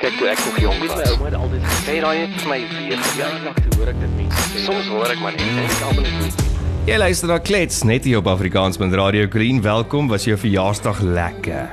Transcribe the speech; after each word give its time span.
Kyk 0.00 0.14
toe 0.16 0.28
ek 0.32 0.38
nog 0.46 0.54
jonk 0.62 0.84
was. 0.88 0.94
My 0.96 1.08
ouma 1.12 1.26
het 1.28 1.34
altyd 1.36 1.64
gesê, 1.68 1.94
daai 2.00 2.18
het 2.22 2.36
vir 2.40 2.48
my 2.48 2.56
weer 2.70 2.94
ja, 2.94 3.00
verjaar. 3.04 3.34
lag 3.44 3.58
toe 3.60 3.74
hoor 3.76 3.90
ek 3.90 3.98
dit 4.00 4.14
mense 4.16 4.44
sê. 4.46 4.62
Soms 4.64 4.88
hoor 4.88 5.12
ek 5.12 5.20
maar 5.20 5.34
net 5.36 5.50
en 5.50 5.58
ek 5.60 5.82
almal 5.90 6.06
net 6.06 6.88
Jy 6.88 6.96
luister 7.02 7.28
na 7.28 7.36
Klets 7.44 7.82
net 7.84 8.08
hier 8.08 8.22
op 8.22 8.30
Afrikaans 8.32 8.80
met 8.80 8.96
Radio 8.96 9.28
Green. 9.28 9.60
Welkom, 9.60 10.08
was 10.08 10.24
jou 10.24 10.38
verjaarsdag 10.40 11.02
lekker? 11.04 11.68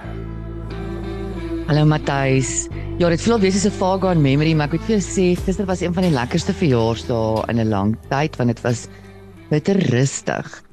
Hallo 1.69 1.87
Matthys. 1.87 2.67
Ja, 2.99 3.07
dit 3.15 3.23
voel 3.23 3.39
wees 3.45 3.55
soos 3.55 3.71
'n 3.71 3.77
far 3.79 4.03
gone 4.03 4.19
memory, 4.19 4.51
maar 4.59 4.67
ek 4.67 4.75
moet 4.75 4.87
vir 4.91 4.97
jou 4.99 5.03
sê, 5.07 5.39
gister 5.39 5.65
was 5.65 5.79
een 5.79 5.95
van 5.95 6.03
die 6.03 6.11
lekkerste 6.11 6.51
verjaarsdae 6.51 7.47
in 7.47 7.63
'n 7.63 7.69
lang 7.69 7.95
tyd 8.11 8.35
want 8.35 8.51
dit 8.51 8.61
was 8.67 8.89
bitter 9.49 9.79
rustig. 9.95 10.63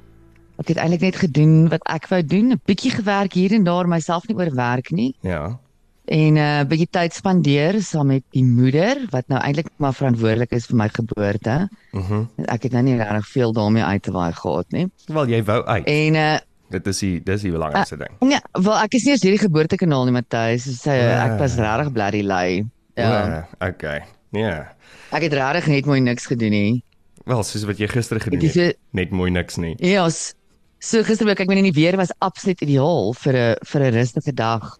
Ek 0.58 0.74
het 0.74 0.76
eintlik 0.76 1.06
net 1.06 1.22
gedoen 1.22 1.68
wat 1.70 1.86
ek 1.86 2.10
wou 2.10 2.22
doen, 2.22 2.50
'n 2.50 2.60
bietjie 2.66 2.90
gewerk 2.90 3.32
hier 3.32 3.52
en 3.52 3.62
daar, 3.62 3.86
myself 3.86 4.26
nie 4.26 4.34
oor 4.36 4.50
werk 4.50 4.90
nie 4.90 5.14
Ja. 5.22 5.60
En 6.06 6.34
'n 6.34 6.36
uh, 6.36 6.64
bietjie 6.68 6.88
tyd 6.90 7.12
spandeer 7.14 7.82
saam 7.82 8.06
met 8.06 8.22
die 8.30 8.44
moeder 8.44 9.06
wat 9.10 9.28
nou 9.28 9.40
eintlik 9.40 9.68
maar 9.78 9.94
verantwoordelik 9.94 10.52
is 10.52 10.66
vir 10.66 10.76
my 10.76 10.88
geboorte. 10.88 11.68
Mhm. 11.92 12.14
Mm 12.14 12.44
Ek 12.46 12.62
het 12.62 12.72
nou 12.72 12.82
nie 12.84 12.96
regtig 12.96 13.26
veel 13.28 13.52
daarmee 13.52 13.82
uit 13.82 14.02
te 14.02 14.12
waai 14.12 14.32
gehad 14.32 14.66
nie. 14.72 14.88
Wel 15.06 15.26
jy 15.28 15.42
wou 15.44 15.64
uit. 15.64 15.84
En 15.86 16.14
uh 16.14 16.38
Dit 16.70 16.86
is 16.86 16.98
die 16.98 17.20
dis 17.22 17.42
die 17.42 17.50
belangrikste 17.52 17.96
ding. 17.96 18.30
ja, 18.32 18.40
wel 18.52 18.78
ek 18.82 18.94
is 18.94 19.04
nie 19.04 19.12
eens 19.12 19.22
hierdie 19.22 19.38
geboortekanaal 19.48 20.04
nie 20.04 20.12
Matthys, 20.12 20.64
so 20.82 20.90
uh, 20.90 21.24
ek 21.24 21.38
was 21.38 21.54
regtig 21.56 21.92
bly 21.92 22.22
lei. 22.22 22.64
Ja. 22.96 23.26
Ja. 23.26 23.48
Okay. 23.68 24.02
Ja. 24.32 24.72
Ek 25.12 25.22
het 25.22 25.32
regtig 25.32 25.66
net 25.66 25.86
mooi 25.86 26.00
niks 26.00 26.26
gedoen 26.26 26.50
nie. 26.50 26.82
Wel, 27.24 27.42
soos 27.42 27.64
wat 27.64 27.78
jy 27.78 27.86
gister 27.88 28.20
gedoen 28.20 28.40
is 28.40 28.54
het. 28.54 28.74
so- 28.76 28.78
Net 28.92 29.10
mooi 29.10 29.30
niks 29.30 29.56
nie. 29.56 29.74
Ja, 29.78 30.08
s- 30.10 30.34
so 30.80 31.02
gister 31.02 31.28
ek 31.28 31.46
meen 31.48 31.58
in 31.64 31.72
die 31.72 31.80
weer 31.82 31.96
was 31.96 32.12
absoluut 32.18 32.60
ideaal 32.62 33.12
vir 33.14 33.34
'n 33.34 33.56
vir 33.64 33.80
'n 33.82 33.92
rustige 33.94 34.32
dag. 34.34 34.78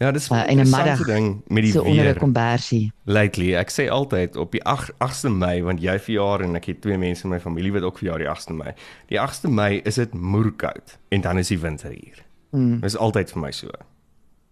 Ja, 0.00 0.10
dis 0.12 0.30
Uh, 0.30 0.46
en 0.48 0.56
'n 0.56 0.70
middag, 0.70 1.04
ding 1.04 1.42
met 1.48 1.62
die 1.62 1.72
so 1.72 1.82
onder 1.82 2.00
'n 2.00 2.04
weer. 2.04 2.16
kombersie. 2.18 2.92
Lately, 3.04 3.54
ek 3.54 3.70
sê 3.70 3.88
altyd 3.90 4.36
op 4.36 4.52
die 4.52 4.62
8 4.64 4.90
8ste 4.98 5.28
Mei 5.28 5.62
want 5.62 5.80
jy 5.82 5.98
verjaar 5.98 6.40
en 6.40 6.56
ek 6.56 6.64
het 6.72 6.80
twee 6.80 6.96
mense 6.98 7.24
in 7.24 7.30
my 7.30 7.40
familie 7.40 7.72
wat 7.72 7.82
ook 7.82 7.98
verjaar 7.98 8.18
die 8.18 8.28
8ste 8.28 8.52
Mei. 8.54 8.72
Die 9.08 9.18
8ste 9.20 9.48
Mei 9.48 9.80
is 9.84 9.94
dit 9.94 10.14
moerkoud 10.14 10.98
en 11.10 11.20
dan 11.20 11.38
is 11.38 11.48
die 11.48 11.58
winter 11.58 11.90
hier. 11.90 12.24
Hmm. 12.50 12.80
Dis 12.80 12.96
altyd 12.96 13.30
vir 13.30 13.40
my 13.42 13.50
so. 13.52 13.68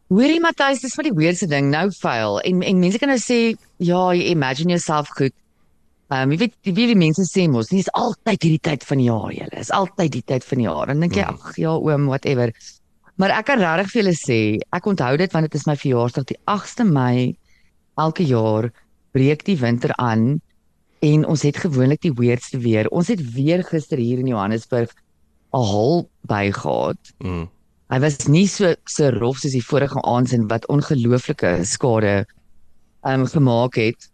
Hoorie 0.08 0.40
Matthys, 0.40 0.80
dis 0.80 0.96
maar 0.96 1.04
die 1.04 1.14
weirdste 1.14 1.46
ding 1.48 1.70
nou 1.70 1.90
vuil. 2.00 2.40
En 2.40 2.62
en 2.62 2.78
mense 2.78 2.98
kan 2.98 3.08
nou 3.08 3.18
sê, 3.20 3.56
ja, 3.78 4.12
jy 4.12 4.30
imagine 4.30 4.68
yourself 4.68 5.08
goed. 5.16 5.32
Ehm 6.10 6.22
um, 6.22 6.30
jy 6.32 6.38
weet 6.38 6.54
die 6.62 6.72
die 6.72 6.94
mense 6.96 7.22
sê 7.28 7.48
mos, 7.50 7.68
dis 7.68 7.90
altyd 7.92 8.42
hierdie 8.42 8.60
tyd 8.60 8.84
van 8.84 8.98
die 8.98 9.04
jaar, 9.10 9.32
julle. 9.32 9.58
Is 9.60 9.70
altyd 9.70 10.12
die 10.12 10.22
tyd 10.24 10.44
van 10.44 10.58
die 10.58 10.64
jaar. 10.66 10.86
Dan 10.86 11.00
dink 11.00 11.14
jy, 11.14 11.22
Mm. 11.22 11.28
ag 11.42 11.56
ja, 11.56 11.70
oom, 11.76 12.06
whatever. 12.06 12.52
Maar 13.18 13.34
ek 13.34 13.48
kan 13.50 13.58
regtig 13.58 13.90
vir 13.92 14.00
julle 14.02 14.14
sê, 14.14 14.40
ek 14.74 14.86
onthou 14.86 15.16
dit 15.18 15.32
want 15.34 15.48
dit 15.48 15.56
is 15.58 15.66
my 15.66 15.74
verjaarsdag 15.78 16.28
die 16.30 16.38
8ste 16.46 16.84
Mei 16.86 17.34
elke 17.98 18.22
jaar 18.22 18.70
breek 19.16 19.42
die 19.48 19.58
winter 19.58 19.90
aan 19.98 20.38
en 21.02 21.24
ons 21.26 21.42
het 21.46 21.58
gewoonlik 21.58 22.02
die 22.06 22.14
weirdste 22.14 22.60
weer. 22.62 22.86
Ons 22.94 23.10
het 23.10 23.22
weer 23.34 23.64
gister 23.66 23.98
hier 23.98 24.22
in 24.22 24.30
Johannesburg 24.30 24.94
'n 25.54 25.64
hol 25.72 26.08
by 26.28 26.50
gehad. 26.52 26.98
Mm. 27.18 27.48
Hy 27.90 27.98
was 28.00 28.28
nie 28.28 28.46
so 28.46 28.74
so 28.84 29.10
rof 29.10 29.38
soos 29.38 29.56
die 29.56 29.64
vorige 29.64 30.02
aansin 30.02 30.46
wat 30.48 30.68
ongelooflike 30.68 31.64
skade 31.64 32.26
ehm 33.02 33.20
um, 33.20 33.26
gemaak 33.26 33.74
het. 33.74 34.10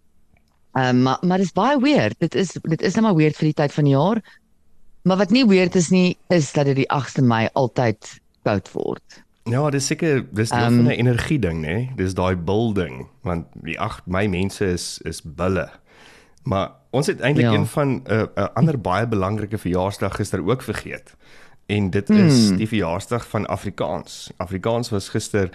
Ehm 0.77 0.97
um, 0.97 1.02
maar 1.02 1.19
maar 1.22 1.38
dit 1.38 1.47
is 1.47 1.52
baie 1.52 1.80
weird. 1.80 2.19
Dit 2.19 2.34
is 2.34 2.52
dit 2.62 2.82
is 2.82 2.94
net 2.94 3.05
maar 3.05 3.16
weird 3.16 3.36
vir 3.36 3.52
die 3.52 3.60
tyd 3.62 3.72
van 3.72 3.84
die 3.84 3.97
jaar. 3.97 4.22
Maar 5.02 5.16
wat 5.16 5.30
nie 5.30 5.47
weird 5.47 5.75
is 5.75 5.91
nie 5.91 6.16
is 6.28 6.52
dat 6.52 6.66
dit 6.66 6.77
die 6.77 6.88
8de 6.88 7.22
Mei 7.22 7.48
altyd 7.52 8.20
koud 8.45 8.70
word. 8.73 9.23
Ja, 9.50 9.70
dis 9.70 9.87
seker 9.91 10.23
dis 10.33 10.48
deel 10.50 10.59
Ehm, 10.61 10.75
van 10.77 10.84
'n 10.87 10.98
energie 11.00 11.39
ding, 11.39 11.61
né? 11.64 11.95
Dis 11.97 12.14
daai 12.14 12.37
building 12.37 13.06
want 13.23 13.47
die 13.62 13.78
8 13.81 14.06
Mei 14.06 14.28
mense 14.28 14.64
is 14.64 14.98
is 15.05 15.23
bulle. 15.23 15.69
Maar 16.45 16.70
ons 16.91 17.06
het 17.06 17.20
eintlik 17.20 17.47
Ja. 17.47 17.53
een 17.53 17.67
van 17.67 17.89
'n 17.89 18.03
uh, 18.11 18.22
'n 18.37 18.53
ander 18.55 18.81
baie 18.81 19.06
belangrike 19.06 19.59
verjaarsdag 19.59 20.17
gister 20.17 20.41
ook 20.47 20.62
vergeet. 20.62 21.15
En 21.66 21.91
dit 21.91 22.10
is 22.10 22.49
Hmm. 22.49 22.56
die 22.56 22.69
verjaarsdag 22.69 23.28
van 23.28 23.47
Afrikaans. 23.47 24.31
Afrikaans 24.37 24.91
was 24.91 25.09
gister 25.09 25.49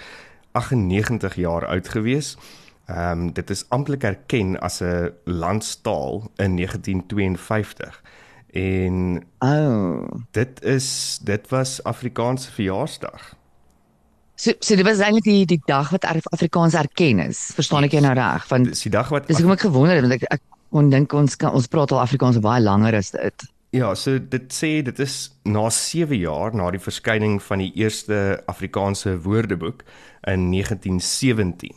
98 0.51 1.35
jaar 1.35 1.66
oud 1.67 1.88
gewees. 1.89 2.38
Ehm 2.85 3.11
um, 3.19 3.33
dit 3.33 3.50
is 3.50 3.66
amptelik 3.69 4.03
erken 4.03 4.59
as 4.59 4.79
'n 4.81 5.11
landstaal 5.23 6.31
in 6.35 6.56
1952. 6.56 8.01
En 8.53 9.23
Oh. 9.39 10.07
dit 10.31 10.63
is 10.63 11.19
dit 11.23 11.49
was 11.49 11.83
Afrikaans 11.83 12.45
se 12.45 12.51
verjaarsdag. 12.51 13.33
So 14.35 14.51
so 14.59 14.75
dit 14.75 14.85
was 14.85 14.99
eintlik 15.03 15.23
die 15.23 15.45
die 15.45 15.61
dag 15.65 15.89
wat 15.89 16.05
Af- 16.05 16.27
Afrikaans 16.31 16.73
erken 16.73 17.19
is. 17.19 17.51
Verstaan 17.55 17.83
ek 17.83 17.91
jou 17.91 18.01
nou 18.01 18.13
reg? 18.13 18.47
Want 18.47 18.65
Dis 18.71 18.81
die 18.81 18.91
dag 18.91 19.09
wat 19.09 19.27
dis 19.27 19.38
hoekom 19.38 19.53
ek 19.57 19.59
gewonder 19.67 19.95
het 19.95 20.01
want 20.07 20.13
ek 20.21 20.23
ek 20.31 20.41
kon 20.71 20.89
dink 20.89 21.13
ons 21.13 21.35
kan 21.35 21.51
ons 21.53 21.67
praat 21.67 21.91
al 21.91 21.99
Afrikaans 22.01 22.39
baie 22.39 22.61
langer 22.61 22.95
as 22.95 23.11
dit. 23.11 23.45
Ja, 23.71 23.93
so 23.95 24.17
dit 24.19 24.47
sê 24.53 24.81
dit 24.81 24.99
is 24.99 25.29
na 25.45 25.69
7 25.69 26.17
jaar 26.17 26.55
na 26.55 26.71
die 26.71 26.79
verskyning 26.81 27.41
van 27.41 27.57
die 27.61 27.71
eerste 27.75 28.41
Afrikaanse 28.49 29.17
woordeboek 29.21 29.83
in 30.27 30.49
1917. 30.51 31.75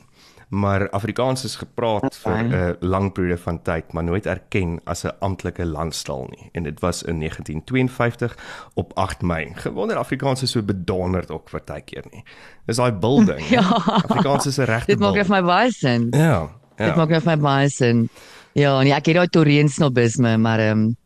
Maar 0.53 0.91
Afrikaans 0.91 1.45
is 1.45 1.55
gepraat 1.57 2.17
vir 2.17 2.33
'n 2.45 2.47
Okay. 2.53 2.77
lang 2.81 3.13
periode 3.13 3.41
van 3.41 3.63
tyd, 3.63 3.93
maar 3.93 4.05
nooit 4.05 4.27
erken 4.27 4.81
as 4.85 5.05
'n 5.05 5.11
amptelike 5.19 5.65
landstaal 5.67 6.27
nie. 6.31 6.49
En 6.53 6.63
dit 6.63 6.81
was 6.81 7.03
in 7.03 7.19
1952 7.19 8.37
op 8.75 8.93
8 8.95 9.23
Mei. 9.23 9.51
Gewonder 9.55 9.97
Afrikaans 9.97 10.43
is 10.43 10.51
so 10.51 10.62
bedonderd 10.62 11.31
ook 11.31 11.51
partykeer 11.51 12.05
nie. 12.11 12.25
Dis 12.67 12.77
daai 12.77 12.93
building. 12.93 13.49
Ja. 13.57 13.61
Afrikaans 13.87 14.47
is 14.47 14.57
'n 14.59 14.62
regte 14.65 14.87
Dit 14.87 14.99
maak 14.99 15.15
vir 15.15 15.29
my 15.29 15.43
baie 15.43 15.71
sin. 15.71 16.07
Ja. 16.11 16.49
Dit 16.77 16.87
Ja. 16.87 16.97
maak 16.97 17.09
net 17.09 17.23
vir 17.23 17.37
my 17.37 17.43
baie 17.43 17.69
sin. 17.69 18.09
Ja, 18.53 18.81
en 18.81 18.87
ek 18.87 19.07
het 19.07 19.15
daai 19.15 19.29
Torreen 19.29 19.69
snobisme, 19.69 20.37
maar 20.37 20.59
ehm 20.59 20.79
um, 20.79 20.97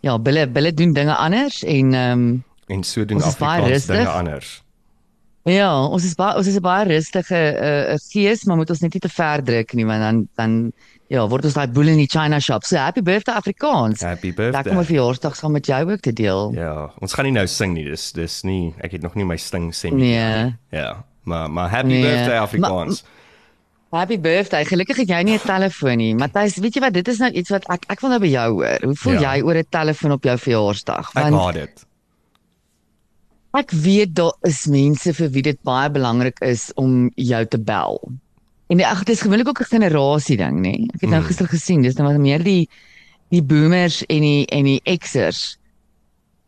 ja, 0.00 0.18
hulle 0.22 0.48
hulle 0.52 0.72
doen 0.74 0.92
dinge 0.92 1.14
anders 1.16 1.64
en 1.64 1.94
ehm 1.94 2.12
um, 2.12 2.44
En 2.66 2.82
so 2.84 3.04
doen 3.04 3.18
is 3.18 3.24
Afrikaans 3.24 3.86
dinge 3.86 4.08
anders. 4.08 4.62
Ja, 5.46 5.70
ons 5.86 6.04
is 6.04 6.14
baie 6.18 6.36
ons 6.36 6.46
is 6.46 6.56
'n 6.56 6.60
baie 6.62 6.84
rustige 6.88 7.34
'n 7.34 7.92
uh, 7.92 7.96
gees, 8.12 8.44
maar 8.44 8.56
moet 8.56 8.70
ons 8.70 8.80
net 8.80 8.92
nie 8.94 9.00
te 9.00 9.08
ver 9.08 9.42
druk 9.42 9.72
nie, 9.74 9.84
want 9.86 10.00
dan 10.00 10.28
dan 10.36 10.72
ja, 11.08 11.26
word 11.28 11.44
ons 11.44 11.54
daai 11.54 11.68
boel 11.68 11.86
in 11.88 11.96
die 11.98 12.08
China 12.10 12.40
shop. 12.40 12.64
So 12.64 12.76
happy 12.76 13.00
birthday 13.02 13.34
Afrikaans. 13.34 14.00
Happy 14.02 14.32
Lekker 14.36 14.44
om 14.50 14.52
'n 14.52 14.62
birthday. 14.62 14.84
verjaarsdag 14.84 15.36
saam 15.36 15.52
met 15.52 15.66
jou 15.66 15.92
ook 15.92 16.00
te 16.00 16.12
deel. 16.12 16.52
Ja, 16.54 16.90
ons 17.00 17.12
gaan 17.14 17.24
nie 17.24 17.32
nou 17.32 17.46
sing 17.46 17.74
nie. 17.74 17.84
Dis 17.84 18.12
dis 18.12 18.42
nie 18.42 18.74
ek 18.80 18.92
het 18.92 19.02
nog 19.02 19.14
nie 19.14 19.24
my 19.24 19.36
sting 19.36 19.72
sing 19.74 19.94
Nee. 19.94 20.54
Ja, 20.70 21.04
maar 21.24 21.50
maar 21.50 21.70
happy 21.70 21.86
Nee, 21.88 22.02
birthday 22.02 22.38
Afrikaans. 22.38 23.04
Happy 23.92 24.18
birthday. 24.20 24.64
Gelukkig 24.64 24.96
het 24.96 25.08
jy 25.08 25.22
nie 25.22 25.34
'n 25.38 25.46
telefoon 25.46 25.96
nie. 25.96 26.14
Matthys, 26.14 26.56
weet 26.58 26.74
jy 26.74 26.80
wat? 26.80 26.92
Dit 26.92 27.08
is 27.08 27.18
nou 27.18 27.30
iets 27.30 27.50
wat 27.50 27.64
ek 27.70 27.84
ek 27.88 28.00
wil 28.00 28.10
nou 28.10 28.20
by 28.20 28.26
jou 28.28 28.52
hoor. 28.52 28.78
Hoe 28.82 28.94
voel 28.96 29.12
Ja. 29.20 29.34
jy 29.34 29.42
oor 29.42 29.54
'n 29.56 29.64
telefoon 29.70 30.12
op 30.12 30.24
jou 30.24 30.36
verjaarsdag? 30.38 31.10
Ek 31.14 31.32
haat 31.32 31.54
dit. 31.54 31.85
Ek 33.56 33.70
weet 33.72 34.14
daar 34.18 34.34
is 34.44 34.66
mense 34.68 35.12
vir 35.16 35.30
wie 35.32 35.42
dit 35.46 35.58
baie 35.64 35.88
belangrik 35.90 36.38
is 36.44 36.68
om 36.76 37.10
jou 37.16 37.42
te 37.48 37.58
bel. 37.58 37.96
En 38.68 38.80
ag 38.84 39.04
dit 39.06 39.14
is 39.14 39.22
gewoonlik 39.22 39.48
ook 39.48 39.60
'n 39.60 39.70
generasie 39.70 40.36
ding, 40.36 40.60
nê? 40.60 40.74
Ek 40.94 41.00
het 41.00 41.10
nou 41.10 41.20
Mm. 41.22 41.26
gister 41.26 41.46
gesien, 41.48 41.82
dis 41.82 41.94
nou 41.96 42.08
wat 42.08 42.18
meer 42.20 42.42
die 42.42 42.68
die 43.30 43.42
boomers 43.42 44.02
en 44.06 44.20
die 44.20 44.46
en 44.46 44.64
die 44.64 44.80
Xers. 44.98 45.56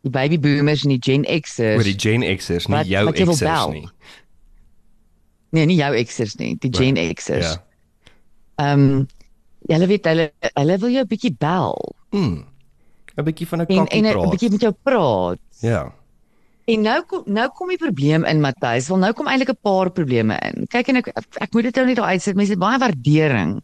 Die 0.02 0.10
baby 0.10 0.38
boomers 0.38 0.84
en 0.84 0.90
die 0.90 0.98
Gen 1.02 1.24
Xers. 1.24 1.76
Oor 1.76 1.82
die 1.84 1.98
Gen 1.98 2.20
Xers, 2.36 2.68
nie 2.68 2.76
Wat- 2.76 2.86
jou 2.86 3.04
wat 3.04 3.18
wil 3.18 3.34
Xers 3.34 3.68
nie. 3.72 3.88
Nee, 5.50 5.66
nie 5.66 5.76
jou 5.76 6.04
Xers 6.04 6.36
nie, 6.38 6.56
die 6.60 6.70
Gen 6.70 6.94
Xers. 7.14 7.52
Ja. 7.52 7.62
Ehm 8.58 9.06
hulle 9.68 9.86
weet 9.86 10.04
hulle 10.04 10.32
hulle 10.54 10.78
wil 10.78 10.90
jou 10.90 11.02
'n 11.04 11.08
bietjie 11.08 11.36
bel 11.38 11.94
Mm. 12.12 12.44
'n 13.16 13.24
bietjie 13.24 13.46
van 13.46 13.60
'n 13.60 13.66
kakkie 13.66 13.98
en 13.98 14.04
'n 14.06 14.12
praat. 14.12 14.30
bietjie 14.30 14.50
met 14.50 14.60
jou 14.60 14.72
praat. 14.82 15.38
Ja. 15.60 15.92
En 16.68 16.82
nou 16.84 16.98
kom 17.08 17.22
nou 17.32 17.46
kom 17.56 17.70
die 17.72 17.80
probleem 17.80 18.26
in 18.28 18.42
Matthys. 18.44 18.90
Wel 18.92 19.00
nou 19.00 19.12
kom 19.16 19.28
eintlik 19.30 19.54
'n 19.54 19.62
paar 19.62 19.90
probleme 19.90 20.36
in. 20.48 20.66
Kyk 20.68 20.88
en 20.88 20.96
ek 20.96 21.08
ek, 21.16 21.52
moet 21.52 21.62
dit 21.62 21.74
nou 21.74 21.86
net 21.86 21.96
daar 21.96 22.12
uitsit. 22.12 22.36
Mense 22.36 22.52
het 22.52 22.60
baie 22.60 22.78
waardering 22.78 23.62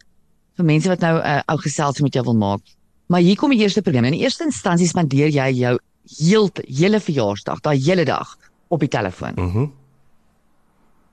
vir 0.57 0.65
mense 0.65 0.89
wat 0.89 0.99
nou 0.99 1.15
'n 1.19 1.25
uh, 1.25 1.41
ou 1.45 1.57
gesels 1.57 2.01
met 2.01 2.13
jou 2.13 2.23
wil 2.23 2.35
maak. 2.35 2.61
Maar 3.07 3.21
hier 3.21 3.35
kom 3.35 3.49
die 3.49 3.59
eerste 3.59 3.81
probleem. 3.81 4.05
In 4.05 4.17
die 4.17 4.25
eerste 4.25 4.43
instansie 4.43 4.87
spandeer 4.87 5.29
jy 5.29 5.51
jou 5.53 5.77
heel 6.17 6.49
hele 6.67 6.99
verjaarsdag, 6.99 7.61
daai 7.61 7.77
hele 7.77 8.05
dag 8.05 8.37
op 8.67 8.79
die 8.79 8.89
telefoon. 8.89 9.33
Mhm. 9.35 9.65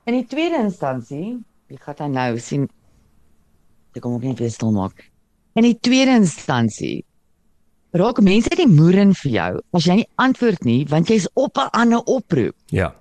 In 0.05 0.13
die 0.13 0.25
tweede 0.25 0.57
instansie, 0.57 1.43
wie 1.67 1.77
gaan 1.77 1.95
dan 1.97 2.11
nou 2.11 2.39
sien? 2.39 2.69
Ek 3.93 4.01
kom 4.01 4.13
ook 4.13 4.23
net 4.23 4.39
weer 4.39 4.51
stil 4.51 4.71
maak. 4.71 5.11
In 5.53 5.63
die 5.63 5.77
tweede 5.79 6.11
instansie 6.11 7.05
raak 7.93 8.19
mense 8.25 8.49
nie 8.57 8.67
moeren 8.67 9.13
vir 9.13 9.31
jou 9.31 9.51
as 9.77 9.85
jy 9.85 9.99
nie 10.01 10.09
antwoord 10.21 10.65
nie, 10.65 10.81
want 10.89 11.09
jy's 11.09 11.27
op 11.33 11.57
'n 11.57 11.69
ander 11.71 12.01
oproep. 12.05 12.55
Ja. 12.69 12.93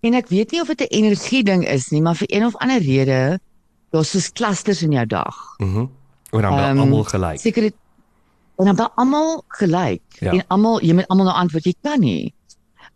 En 0.00 0.14
ek 0.14 0.28
weet 0.28 0.52
nie 0.52 0.60
of 0.60 0.68
dit 0.68 0.80
'n 0.80 0.94
energie 0.94 1.42
ding 1.44 1.66
is 1.66 1.90
nie, 1.90 2.00
maar 2.02 2.16
vir 2.16 2.26
een 2.30 2.44
of 2.44 2.56
ander 2.56 2.78
rede 2.80 3.38
daar's 3.90 4.10
soos 4.10 4.32
klusters 4.32 4.82
in 4.82 4.92
jou 4.92 5.06
dag. 5.06 5.34
Mhm. 5.58 5.86
En 6.30 6.42
dan 6.42 6.52
um, 6.52 6.78
almal 6.78 7.04
gelyk. 7.04 7.40
Seker 7.40 7.62
dit 7.62 7.74
en 8.56 8.74
dan 8.76 8.90
almal 8.94 9.44
gelyk 9.48 10.02
Ja. 10.20 10.32
en 10.32 10.44
almal 10.48 10.80
jy 10.82 10.94
moet 10.94 11.08
almal 11.08 11.26
nou 11.26 11.36
antwoord, 11.36 11.64
jy 11.64 11.74
kan 11.82 12.00
nie. 12.00 12.34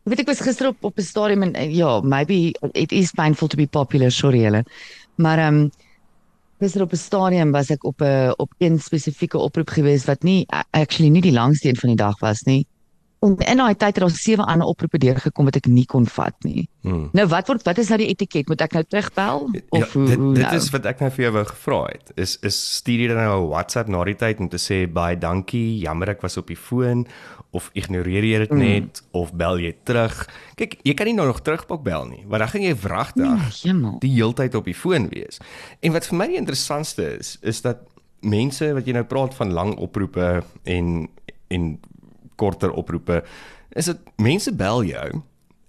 Ek 0.02 0.10
weet 0.10 0.20
ek 0.20 0.26
was 0.26 0.40
gister 0.40 0.66
op 0.68 0.76
op 0.84 0.98
'n 0.98 1.02
stadium 1.02 1.42
en 1.42 1.74
ja, 1.74 2.00
maybe 2.00 2.54
it 2.72 2.92
is 2.92 3.10
painful 3.10 3.48
to 3.48 3.56
be 3.56 3.66
popular, 3.66 4.10
sorry 4.10 4.42
julle. 4.42 4.64
Maar 5.16 5.38
ehm 5.38 5.54
um, 5.54 5.70
gister 6.62 6.82
op 6.82 6.92
'n 6.92 6.96
stadium 6.96 7.50
was 7.52 7.70
ek 7.70 7.84
op 7.84 8.00
'n 8.02 8.32
op 8.38 8.52
een 8.58 8.78
spesifieke 8.78 9.38
oproep 9.38 9.70
gewees 9.70 10.04
wat 10.06 10.22
nie 10.22 10.46
actually 10.70 11.10
nie 11.10 11.22
die 11.22 11.32
langste 11.32 11.68
een 11.68 11.76
van 11.76 11.88
die 11.88 11.96
dag 11.98 12.18
was 12.20 12.42
nie. 12.42 12.66
En 13.22 13.36
in 13.38 13.56
daai 13.56 13.74
tyd 13.74 13.94
het 13.94 14.02
daar 14.02 14.10
sewe 14.10 14.42
ander 14.44 14.66
oproepe 14.66 14.98
deurgekom 14.98 15.44
wat 15.44 15.56
ek 15.56 15.66
nie 15.66 15.84
kon 15.86 16.06
vat 16.06 16.34
nie. 16.42 16.68
Hmm. 16.82 17.08
Nou 17.12 17.26
wat 17.28 17.46
word 17.46 17.62
wat 17.62 17.78
is 17.78 17.88
nou 17.88 17.98
die 17.98 18.08
etiket? 18.08 18.48
Moet 18.48 18.60
ek 18.60 18.72
nou 18.72 18.82
terugbel 18.88 19.48
of 19.68 19.78
ja, 19.78 19.86
hoe, 19.92 20.06
dit, 20.06 20.18
hoe 20.18 20.34
dit 20.34 20.42
nou? 20.42 20.56
is 20.56 20.70
wat 20.70 20.86
ek 20.86 21.00
nou 21.00 21.10
vir 21.10 21.22
jou 21.24 21.32
wou 21.32 21.44
gevra 21.44 21.84
het. 21.92 22.12
Is 22.16 22.38
is 22.42 22.74
stuur 22.76 22.98
jy 22.98 23.06
dan 23.06 23.16
nou 23.16 23.44
'n 23.44 23.48
WhatsApp 23.48 23.88
na 23.88 24.04
die 24.04 24.16
tyd 24.16 24.40
om 24.40 24.48
te 24.48 24.58
sê 24.58 24.92
baie 24.92 25.18
dankie, 25.18 25.78
jammer 25.78 26.08
ek 26.08 26.20
was 26.22 26.36
op 26.36 26.46
die 26.46 26.56
foon 26.56 27.06
of 27.52 27.70
ignoreer 27.74 28.24
jy 28.24 28.38
dit 28.38 28.50
Mm. 28.50 28.58
net 28.58 29.01
of 29.12 29.32
bel 29.32 29.58
jy 29.58 29.72
terug? 29.84 30.28
Kyk, 30.56 30.78
jy 30.82 30.94
kan 30.94 31.06
nie 31.06 31.14
nou 31.14 31.26
nog 31.26 31.40
terugpak 31.42 31.82
bel 31.82 32.06
nie, 32.08 32.24
want 32.26 32.38
dan 32.42 32.48
gaan 32.48 32.62
jy 32.62 32.74
wragtig 32.76 33.22
Nee, 33.64 33.98
die 34.00 34.10
heeltyd 34.14 34.54
op 34.54 34.64
die 34.64 34.74
foon 34.74 35.08
wees. 35.08 35.38
En 35.80 35.92
wat 35.92 36.06
vir 36.06 36.16
my 36.18 36.26
die 36.26 36.36
interessantste 36.40 37.18
is, 37.18 37.38
is 37.42 37.60
dat 37.62 37.78
mense 38.20 38.72
wat 38.74 38.86
jy 38.86 38.92
nou 38.92 39.04
praat 39.04 39.34
van 39.34 39.52
lang 39.52 39.76
oproepe 39.76 40.42
en 40.64 41.08
en 41.48 41.80
korter 42.36 42.70
oproepe, 42.72 43.22
is 43.76 43.84
dit 43.90 43.98
mense 44.16 44.52
bel 44.56 44.82
jou 44.84 45.22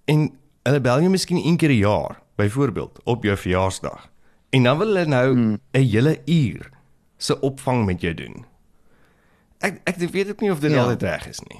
en 0.05 0.29
hulle 0.63 0.79
bel 0.81 1.01
jou 1.03 1.09
miskien 1.11 1.37
een 1.43 1.57
keer 1.57 1.69
'n 1.69 1.77
jaar, 1.83 2.21
byvoorbeeld 2.35 2.99
op 3.03 3.23
jou 3.23 3.37
verjaarsdag. 3.37 4.09
En 4.51 4.63
dan 4.63 4.77
wil 4.77 4.87
hulle 4.87 5.05
nou 5.05 5.35
'n 5.35 5.59
hele 5.71 6.21
uur 6.25 6.69
se 7.17 7.39
opvang 7.39 7.85
met 7.85 8.01
jou 8.01 8.13
doen. 8.13 8.45
Ek 9.59 9.81
ek 9.83 9.95
weet 9.97 10.29
ook 10.29 10.41
nie 10.41 10.51
of 10.51 10.59
dit 10.59 10.71
Ja. 10.71 10.81
altyd 10.83 11.01
reg 11.01 11.27
is 11.27 11.39
nie. 11.39 11.59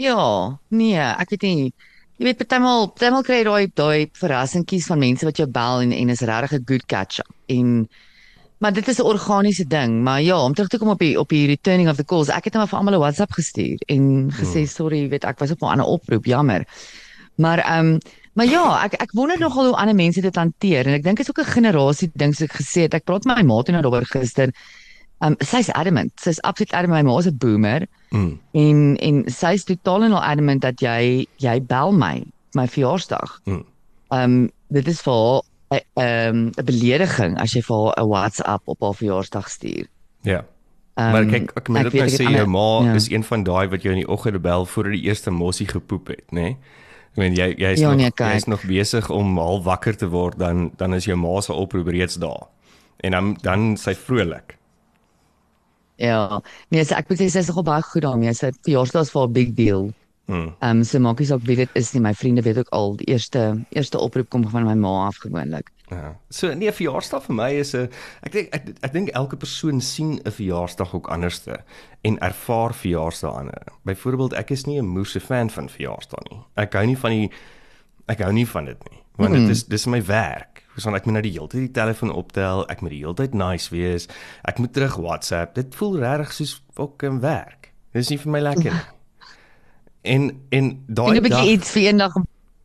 Ja, 0.00 0.58
nee, 0.72 0.96
ek 0.96 1.34
weet 1.34 1.42
nie. 1.44 1.72
Jy 2.20 2.28
weet 2.28 2.38
partymal, 2.40 2.86
partymal 2.94 3.24
kry 3.24 3.40
jy 3.40 3.44
daai 3.48 3.72
daai 3.76 4.06
verrassingkies 4.16 4.86
van 4.88 5.00
mense 5.02 5.26
wat 5.28 5.40
jou 5.40 5.46
bel 5.48 5.84
en 5.84 5.92
en 5.96 6.12
is 6.14 6.22
regtig 6.30 6.54
'n 6.58 6.64
good 6.70 6.86
catch 6.86 7.20
up. 7.20 7.34
En 7.48 7.88
maar 8.60 8.72
dit 8.72 8.88
is 8.88 8.98
'n 8.98 9.08
organiese 9.12 9.66
ding, 9.66 10.02
maar 10.02 10.22
ja, 10.22 10.38
om 10.44 10.54
terug 10.54 10.68
te 10.68 10.78
kom 10.78 10.88
op 10.88 10.98
die 10.98 11.18
op 11.18 11.28
die 11.28 11.46
returning 11.46 11.88
of 11.88 11.96
the 11.96 12.04
calls. 12.04 12.28
Ek 12.28 12.44
het 12.44 12.54
net 12.54 12.62
maar 12.62 12.68
vir 12.68 12.78
almal 12.78 12.94
'n 12.94 13.04
WhatsApp 13.04 13.32
gestuur 13.32 13.78
en 13.88 14.30
gesê 14.32 14.66
sorry, 14.66 15.08
weet 15.08 15.24
ek 15.24 15.38
was 15.38 15.50
op 15.50 15.60
'n 15.62 15.72
ander 15.72 15.86
oproep, 15.86 16.24
jammer. 16.24 16.64
Maar 17.36 17.58
ehm 17.58 17.86
um, 17.86 17.98
maar 18.34 18.46
ja, 18.46 18.84
ek 18.84 18.94
ek 19.02 19.12
wonder 19.12 19.38
nogal 19.38 19.66
hoe 19.66 19.76
ander 19.76 19.94
mense 19.94 20.20
dit 20.20 20.36
hanteer 20.36 20.86
en 20.86 20.94
ek 20.94 21.02
dink 21.02 21.16
dit 21.16 21.28
is 21.28 21.30
ook 21.30 21.44
'n 21.46 21.52
generasie 21.52 22.10
ding 22.14 22.34
soos 22.34 22.48
ek 22.48 22.56
gesê 22.60 22.80
het. 22.82 22.94
Ek 22.94 23.04
praat 23.04 23.24
met 23.24 23.36
my 23.36 23.42
ma 23.42 23.62
toe 23.62 23.72
nou 23.72 23.82
daaroor 23.82 24.06
gister. 24.06 24.52
Ehm 25.20 25.32
um, 25.32 25.36
sy's 25.44 25.68
adamant. 25.76 26.12
Sy's 26.20 26.40
absoluut 26.40 26.72
adamant. 26.72 27.04
My 27.04 27.12
ma 27.12 27.18
is 27.18 27.26
'n 27.26 27.36
boomer. 27.36 27.86
Mm. 28.10 28.40
En 28.52 28.96
en 28.96 29.24
sy 29.26 29.52
is 29.52 29.64
totaal 29.64 30.04
en 30.04 30.12
al 30.12 30.22
adamant 30.22 30.60
dat 30.60 30.80
jy 30.80 31.26
jy 31.36 31.60
bel 31.62 31.92
my 31.92 32.24
my 32.52 32.66
verjaarsdag. 32.68 33.40
Mm. 33.44 33.64
Ehm 34.08 34.22
um, 34.22 34.50
dit 34.68 34.86
is 34.88 35.00
vir 35.00 35.12
haar 35.12 35.42
'n 35.70 35.80
ehm 35.94 36.50
'n 36.56 36.64
belediging 36.64 37.38
as 37.38 37.52
jy 37.52 37.62
vir 37.62 37.76
haar 37.76 37.94
'n 38.04 38.08
WhatsApp 38.08 38.62
op 38.68 38.80
haar 38.80 38.94
verjaarsdag 38.94 39.48
stuur. 39.48 39.86
Ja. 40.22 40.44
Um, 40.94 41.10
Maar 41.12 41.24
kyk, 41.24 41.50
ek 41.54 41.68
moet 41.68 41.86
ook 41.86 41.92
nou 41.92 42.08
sê 42.08 42.24
jou 42.24 42.46
ma 42.46 42.82
ja. 42.84 42.94
is 42.94 43.10
een 43.10 43.24
van 43.24 43.42
daai 43.42 43.68
wat 43.68 43.82
jou 43.82 43.94
in 43.94 44.00
die 44.00 44.08
oggend 44.08 44.42
bel 44.42 44.66
voor 44.66 44.84
hy 44.84 44.90
die 44.90 45.08
eerste 45.08 45.30
mossie 45.30 45.66
gepoep 45.66 46.06
het, 46.06 46.24
nê? 46.30 46.40
Nee? 46.40 46.56
Ek 47.10 47.16
meen 47.16 47.34
jy 47.34 47.54
jy 47.58 47.72
is 47.72 47.80
Ja, 47.80 47.88
nog 47.88 47.96
nee, 47.96 48.10
jy 48.16 48.34
is 48.36 48.46
nog 48.46 48.62
besig 48.62 49.10
om 49.10 49.38
half 49.38 49.64
wakker 49.64 49.96
te 49.96 50.08
word 50.08 50.38
dan 50.38 50.70
dan 50.76 50.94
is 50.94 51.04
jou 51.04 51.16
ma 51.16 51.40
se 51.40 51.52
oproep 51.52 51.86
reeds 51.86 52.14
daar. 52.14 52.46
En 53.00 53.10
dan 53.10 53.36
dan 53.42 53.76
sy 53.76 53.94
vrolik. 53.94 54.56
Ja. 56.00 56.40
Nee, 56.72 56.84
so 56.84 56.96
ek 56.96 57.10
moet 57.10 57.20
sê 57.20 57.28
sy 57.28 57.42
is 57.44 57.50
nogal 57.52 57.66
baie 57.68 57.84
goed 57.84 58.06
daarmee. 58.06 58.32
Sy 58.36 58.52
verjaarsdag 58.64 59.08
is 59.08 59.12
vir 59.12 59.26
'n 59.26 59.32
big 59.36 59.54
deal. 59.54 59.90
Mm. 60.30 60.54
Ehm 60.62 60.78
um, 60.78 60.84
so 60.84 60.98
maak 61.02 61.18
nie 61.18 61.26
saak 61.26 61.42
wie 61.44 61.56
dit 61.58 61.70
is 61.74 61.92
nie. 61.92 62.00
My 62.00 62.14
vriende 62.14 62.42
weet 62.42 62.58
ook 62.58 62.68
al 62.70 62.96
die 62.96 63.06
eerste 63.10 63.64
eerste 63.74 63.98
oproep 63.98 64.28
kom 64.30 64.46
van 64.48 64.64
my 64.64 64.74
ma 64.74 65.06
af 65.06 65.18
gewoonlik. 65.24 65.70
Ja. 65.90 66.14
So 66.30 66.54
nee, 66.54 66.72
verjaarsdag 66.72 67.24
vir 67.26 67.34
my 67.34 67.50
is 67.58 67.74
'n 67.74 67.88
ek 68.22 68.32
dink 68.32 68.54
ek, 68.54 68.68
ek 68.82 68.92
dink 68.92 69.08
elke 69.08 69.36
persoon 69.36 69.80
sien 69.80 70.20
'n 70.24 70.30
verjaarsdag 70.30 70.94
ook 70.94 71.08
anderste 71.08 71.64
en 72.02 72.18
ervaar 72.18 72.74
verjaarsdae 72.74 73.30
anders. 73.30 73.74
Byvoorbeeld 73.84 74.32
ek 74.32 74.50
is 74.50 74.66
nie 74.66 74.78
'n 74.78 74.86
moerse 74.86 75.20
fan 75.20 75.50
van 75.50 75.68
verjaarsdae 75.68 76.22
nie. 76.30 76.40
Ek 76.56 76.72
hou 76.72 76.86
nie 76.86 76.96
van 76.96 77.10
die 77.10 77.30
ek 78.06 78.20
hou 78.20 78.32
nie 78.32 78.46
van 78.46 78.64
dit 78.64 78.90
nie. 78.90 79.02
Want 79.16 79.34
dit 79.34 79.48
is 79.48 79.64
dis 79.64 79.86
my 79.86 80.02
werk. 80.04 80.49
Ek 80.76 81.04
moet 81.04 81.12
nou 81.12 81.22
die 81.22 81.32
hele 81.34 81.48
tyd 81.48 81.66
die 81.66 81.74
telefoon 81.76 82.12
optel, 82.14 82.62
ek 82.72 82.80
moet 82.80 82.94
die 82.94 83.02
hele 83.02 83.14
tyd 83.14 83.34
nice 83.34 83.68
wees. 83.74 84.06
Ek 84.48 84.58
moet 84.58 84.72
terug 84.72 84.96
WhatsApp. 84.96 85.54
Dit 85.54 85.74
voel 85.74 85.98
regtig 86.00 86.32
soos 86.32 86.62
fucking 86.78 87.20
werk. 87.20 87.72
Dis 87.92 88.08
nie 88.08 88.18
vir 88.22 88.32
my 88.32 88.40
lekker 88.40 88.72
nie. 88.72 88.88
En 90.00 90.30
en 90.48 90.68
daai 90.88 91.18
'n 91.18 91.22
bietjie 91.22 91.28
dag 91.28 91.46
iets 91.46 91.70
vir 91.70 91.82
eendag 91.82 92.14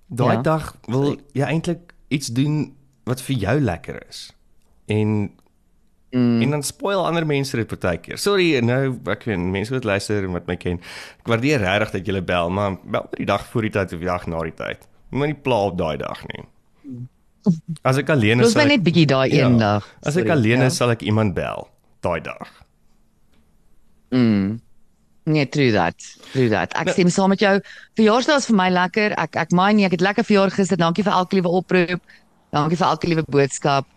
Daai 0.08 0.36
Ja. 0.36 0.42
dag 0.42 0.76
wil 0.88 1.18
jy 1.34 1.44
eintlik 1.44 1.94
iets 2.08 2.28
doen 2.28 2.76
wat 3.04 3.22
vir 3.22 3.36
jou 3.36 3.60
lekker 3.60 4.08
is. 4.08 4.34
En 4.86 5.32
mm. 6.12 6.42
en 6.42 6.50
dan 6.50 6.64
spoil 6.64 7.06
ander 7.06 7.26
mense 7.26 7.58
dit 7.58 7.68
partykeer. 7.68 8.18
Sorry, 8.18 8.60
nou 8.60 9.00
ek 9.12 9.24
weet 9.24 9.40
mense 9.40 9.74
wat 9.74 9.84
luister 9.84 10.24
en 10.24 10.32
wat 10.32 10.48
my 10.48 10.56
ken. 10.56 10.80
Ek 11.20 11.28
waardeer 11.28 11.60
regtig 11.60 11.92
dat 11.92 12.08
jy 12.08 12.24
bel, 12.24 12.50
maar 12.50 12.78
bel 12.84 12.92
maar 12.92 13.18
die 13.18 13.26
dag 13.26 13.46
voor 13.46 13.62
die 13.62 13.72
tyd 13.72 13.94
of 13.94 14.00
die 14.00 14.12
dag 14.12 14.28
na 14.28 14.44
die 14.44 14.54
tyd. 14.54 14.88
Moenie 15.10 15.36
pla 15.36 15.66
op 15.66 15.78
daai 15.78 15.98
dag 15.98 16.24
nie. 16.28 16.46
As 17.90 17.98
ek 17.98 18.10
alleen 18.10 18.40
is, 18.40 18.46
my 18.48 18.52
sal 18.52 18.62
ek, 18.62 18.68
net 18.68 18.84
bietjie 18.84 19.06
daai 19.08 19.30
Ja. 19.34 19.46
eendag. 19.50 19.84
as 20.04 20.16
ek 20.18 20.26
Sorry, 20.28 20.30
alleen 20.38 20.60
ja. 20.60 20.66
is, 20.66 20.78
sal 20.78 20.90
ek 20.92 21.02
iemand 21.02 21.34
bel 21.36 21.68
daai 22.02 22.20
dag. 22.22 22.48
Mm. 24.12 24.60
Nee, 25.26 25.46
true 25.50 25.72
that. 25.74 25.96
True 26.34 26.50
that. 26.54 26.74
Ek 26.78 26.92
stem 26.94 27.10
saam 27.10 27.32
met 27.34 27.42
jou. 27.42 27.56
Verjaarsdag 27.98 28.44
is 28.44 28.46
vir 28.52 28.56
my 28.60 28.70
lekker. 28.70 29.16
Ek 29.18 29.36
ek 29.42 29.52
meen 29.58 29.80
nie, 29.80 29.86
ek 29.88 29.96
het 29.98 30.04
lekker 30.06 30.24
verjaar 30.28 30.54
gister. 30.54 30.78
Dankie 30.78 31.04
vir 31.04 31.14
elke 31.18 31.40
liewe 31.40 31.50
oproep. 31.50 32.02
Dankie 32.54 32.78
vir 32.78 32.88
elke 32.88 33.10
liewe 33.10 33.24
boodskap. 33.28 33.88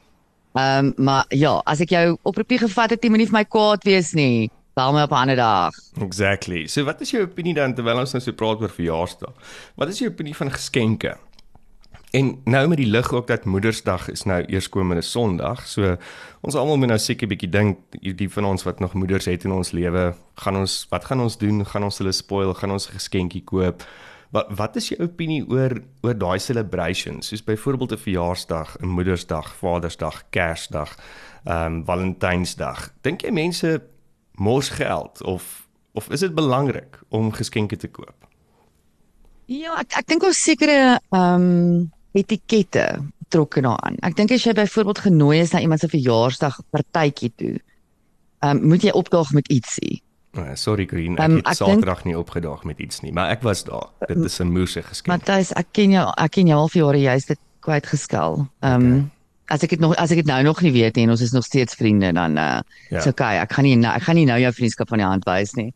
Ehm 0.56 0.88
um, 0.88 1.04
maar 1.04 1.26
ja, 1.36 1.58
as 1.68 1.82
ek 1.84 1.92
jou 1.92 2.16
oproepie 2.26 2.58
gevat 2.64 2.90
het, 2.96 3.04
jy 3.04 3.10
moenie 3.12 3.28
vir 3.28 3.36
my 3.36 3.44
kwaad 3.44 3.84
wees 3.84 4.14
nie. 4.16 4.48
Bel 4.78 4.92
my 4.96 5.02
op 5.04 5.12
'n 5.12 5.20
ander 5.20 5.36
dag. 5.36 5.74
Exactly. 6.00 6.66
So 6.66 6.84
wat 6.84 7.00
is 7.04 7.10
jou 7.10 7.22
opinie 7.22 7.54
dan 7.54 7.74
terwyl 7.74 7.98
ons 8.00 8.12
nou 8.14 8.20
so 8.22 8.32
praat 8.32 8.60
oor 8.62 8.72
verjaarsdag? 8.72 9.34
Wat 9.76 9.88
is 9.88 9.98
jou 9.98 10.08
opinie 10.10 10.34
van 10.34 10.50
geskenke? 10.50 11.18
En 12.10 12.40
nou 12.44 12.68
met 12.68 12.78
die 12.80 12.88
lig 12.88 13.12
ook 13.12 13.26
dat 13.26 13.44
Moedersdag 13.44 14.08
is 14.10 14.22
nou 14.24 14.40
eerskomende 14.44 15.02
Sondag. 15.02 15.66
So 15.68 15.96
ons 16.40 16.54
almal 16.54 16.78
moet 16.80 16.88
nou 16.88 16.98
seker 16.98 17.28
bietjie 17.28 17.50
dink 17.52 17.98
die 18.00 18.30
van 18.32 18.48
ons 18.48 18.64
wat 18.64 18.80
nog 18.80 18.94
moeders 18.96 19.28
het 19.28 19.44
in 19.44 19.52
ons 19.52 19.74
lewe, 19.76 20.14
gaan 20.40 20.56
ons 20.56 20.86
wat 20.88 21.04
gaan 21.04 21.20
ons 21.20 21.36
doen? 21.38 21.60
Gaan 21.66 21.84
ons 21.84 21.98
hulle 22.00 22.12
spoil? 22.12 22.54
Gaan 22.54 22.72
ons 22.72 22.88
'n 22.88 22.96
geskenkie 22.96 23.44
koop? 23.44 23.84
Wat 24.30 24.46
wat 24.56 24.76
is 24.76 24.88
jou 24.88 25.02
opinie 25.02 25.44
oor 25.48 25.82
oor 26.02 26.18
daai 26.18 26.38
celebrations? 26.38 27.28
Soos 27.28 27.44
byvoorbeeld 27.44 27.92
'n 27.92 27.96
verjaarsdag, 27.96 28.76
'n 28.80 28.86
Moedersdag, 28.86 29.54
Vadersdag, 29.56 30.22
Kersdag, 30.30 30.96
ehm 31.44 31.64
um, 31.64 31.84
Valentynsdag. 31.84 32.92
Dink 33.02 33.20
jy 33.20 33.30
mense 33.30 33.82
mors 34.34 34.68
geld 34.68 35.22
of 35.22 35.68
of 35.92 36.08
is 36.10 36.20
dit 36.20 36.34
belangrik 36.34 37.00
om 37.08 37.32
geskenke 37.32 37.76
te 37.76 37.88
koop? 37.88 38.26
Ja, 39.46 39.78
ek 39.80 39.92
ek 39.92 40.06
dink 40.06 40.22
ons 40.22 40.42
sekere 40.42 41.00
ehm 41.10 41.88
etikette 42.12 42.98
betrokke 43.28 43.60
daaraan. 43.60 43.96
Ek 44.06 44.16
dink 44.16 44.32
as 44.32 44.44
jy 44.46 44.54
byvoorbeeld 44.56 44.98
genooi 44.98 45.38
is 45.40 45.52
na 45.52 45.60
iemand 45.60 45.80
se 45.80 45.88
verjaarsdag 45.88 46.60
partytjie 46.70 47.32
toe, 47.36 47.56
um, 48.40 48.62
moet 48.68 48.82
jy 48.82 48.94
opdaag 48.96 49.32
met 49.36 49.48
ietsie. 49.52 50.02
Uh, 50.36 50.54
sorry 50.54 50.86
Green, 50.86 51.16
ek 51.16 51.24
Ehm, 51.24 51.36
het 51.40 51.56
Saterdag 51.56 52.04
nie 52.04 52.16
opgedaag 52.18 52.64
met 52.64 52.78
iets 52.78 53.00
nie, 53.00 53.12
maar 53.12 53.30
ek 53.30 53.42
was 53.42 53.64
daar. 53.64 53.88
Dit 54.06 54.24
is 54.24 54.40
'n 54.40 54.52
moeëse 54.52 54.82
geskenk. 54.82 55.06
Matthys, 55.06 55.52
ek 55.52 55.66
ken 55.72 55.90
jou, 55.90 56.06
ek 56.16 56.30
ken 56.30 56.46
jou 56.46 56.58
al 56.58 56.68
vir 56.68 56.82
jare, 56.82 57.00
jy's 57.00 57.26
dit 57.26 57.38
kwyt 57.60 57.86
geskel. 57.86 58.48
Ehm 58.60 58.84
um, 58.86 59.10
as 59.48 59.62
ek 59.62 59.70
dit 59.70 59.80
nog 59.80 59.94
as 59.96 60.10
ek 60.10 60.16
dit 60.16 60.26
nou 60.26 60.42
nog 60.42 60.60
nie 60.60 60.72
weet 60.72 60.96
nie 60.96 61.04
en 61.04 61.10
ons 61.10 61.20
is 61.24 61.32
nog 61.32 61.44
steeds 61.44 61.74
vriende 61.74 62.12
dan 62.12 62.36
uh 62.36 62.42
Ja. 62.42 62.62
ja. 62.90 62.98
is 62.98 63.06
okay. 63.06 63.38
Ek 63.38 63.52
gaan 63.52 63.64
nie 63.64 63.76
nou, 63.76 63.94
ek 63.94 64.02
gaan 64.02 64.14
nie 64.14 64.26
nou 64.26 64.38
jou 64.40 64.52
vriendskap 64.52 64.88
van 64.88 64.98
die 64.98 65.06
hand 65.06 65.24
wys 65.24 65.54
nie. 65.54 65.72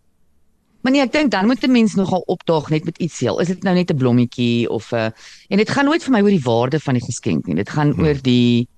Maar 0.83 0.93
nee, 0.93 1.03
ek 1.03 1.12
dink 1.15 1.31
dan 1.31 1.47
moet 1.47 1.62
'n 1.62 1.71
mens 1.71 1.95
nogal 1.95 2.23
opdaag 2.27 2.69
net 2.69 2.85
met 2.85 2.99
iets 2.99 3.21
heel. 3.21 3.41
Is 3.41 3.47
dit 3.47 3.62
nou 3.62 3.75
net 3.75 3.91
'n 3.91 3.97
blommetjie 3.97 4.71
of 4.71 4.91
'n 4.93 4.97
uh, 4.97 5.11
en 5.49 5.57
dit 5.57 5.71
gaan 5.71 5.85
nooit 5.85 6.03
vir 6.03 6.12
my 6.12 6.21
oor 6.21 6.35
die 6.35 6.45
waarde 6.45 6.81
van 6.81 6.95
die 6.95 7.05
geskenk 7.05 7.47
nie. 7.47 7.55
Dit 7.55 7.71
gaan 7.71 7.93
hmm. 7.93 8.05
oor 8.05 8.23
die 8.23 8.69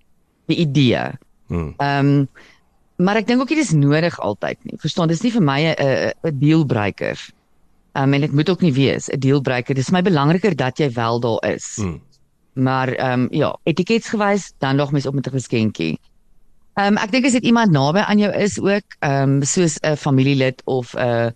die 0.47 0.57
idee. 0.57 1.11
Hmm. 1.47 1.75
Ehm 1.77 2.07
um, 2.07 2.29
maar 2.97 3.17
ek 3.17 3.27
dink 3.27 3.41
ook 3.41 3.49
nie 3.49 3.59
dis 3.59 3.73
nodig 3.73 4.21
altyd 4.21 4.59
nie. 4.63 4.79
Verstaan, 4.79 5.09
dis 5.09 5.23
nie 5.23 5.33
vir 5.33 5.43
my 5.43 5.61
'n 5.65 6.13
'n 6.23 6.39
dealbreaker. 6.39 7.19
Ehm 7.93 8.05
um, 8.05 8.13
en 8.13 8.21
dit 8.21 8.33
moet 8.33 8.51
ook 8.51 8.61
nie 8.61 8.73
wees 8.73 9.09
'n 9.09 9.19
dealbreaker. 9.19 9.75
Dis 9.75 9.91
my 9.91 10.03
belangriker 10.03 10.57
dat 10.57 10.79
jy 10.79 10.93
wel 10.93 11.21
daar 11.21 11.53
is. 11.55 11.77
Hmm. 11.77 12.01
Maar 12.53 12.89
ehm 12.89 13.21
um, 13.21 13.27
ja, 13.31 13.57
etiketsgewys 13.63 14.53
dan 14.59 14.77
nog 14.77 14.93
mens 14.93 15.07
op 15.07 15.15
met 15.15 15.27
'n 15.27 15.31
geskenkie. 15.31 15.99
Ehm 16.75 16.87
um, 16.87 16.97
ek 16.97 17.11
dink 17.11 17.25
as 17.25 17.33
dit 17.33 17.45
iemand 17.45 17.71
naby 17.71 17.99
aan 17.99 18.19
jou 18.19 18.33
is 18.35 18.61
ook, 18.61 18.97
ehm 18.99 19.23
um, 19.23 19.43
soos 19.43 19.79
'n 19.81 19.97
familielid 19.97 20.63
of 20.65 20.95
'n 20.95 20.99
uh, 20.99 21.31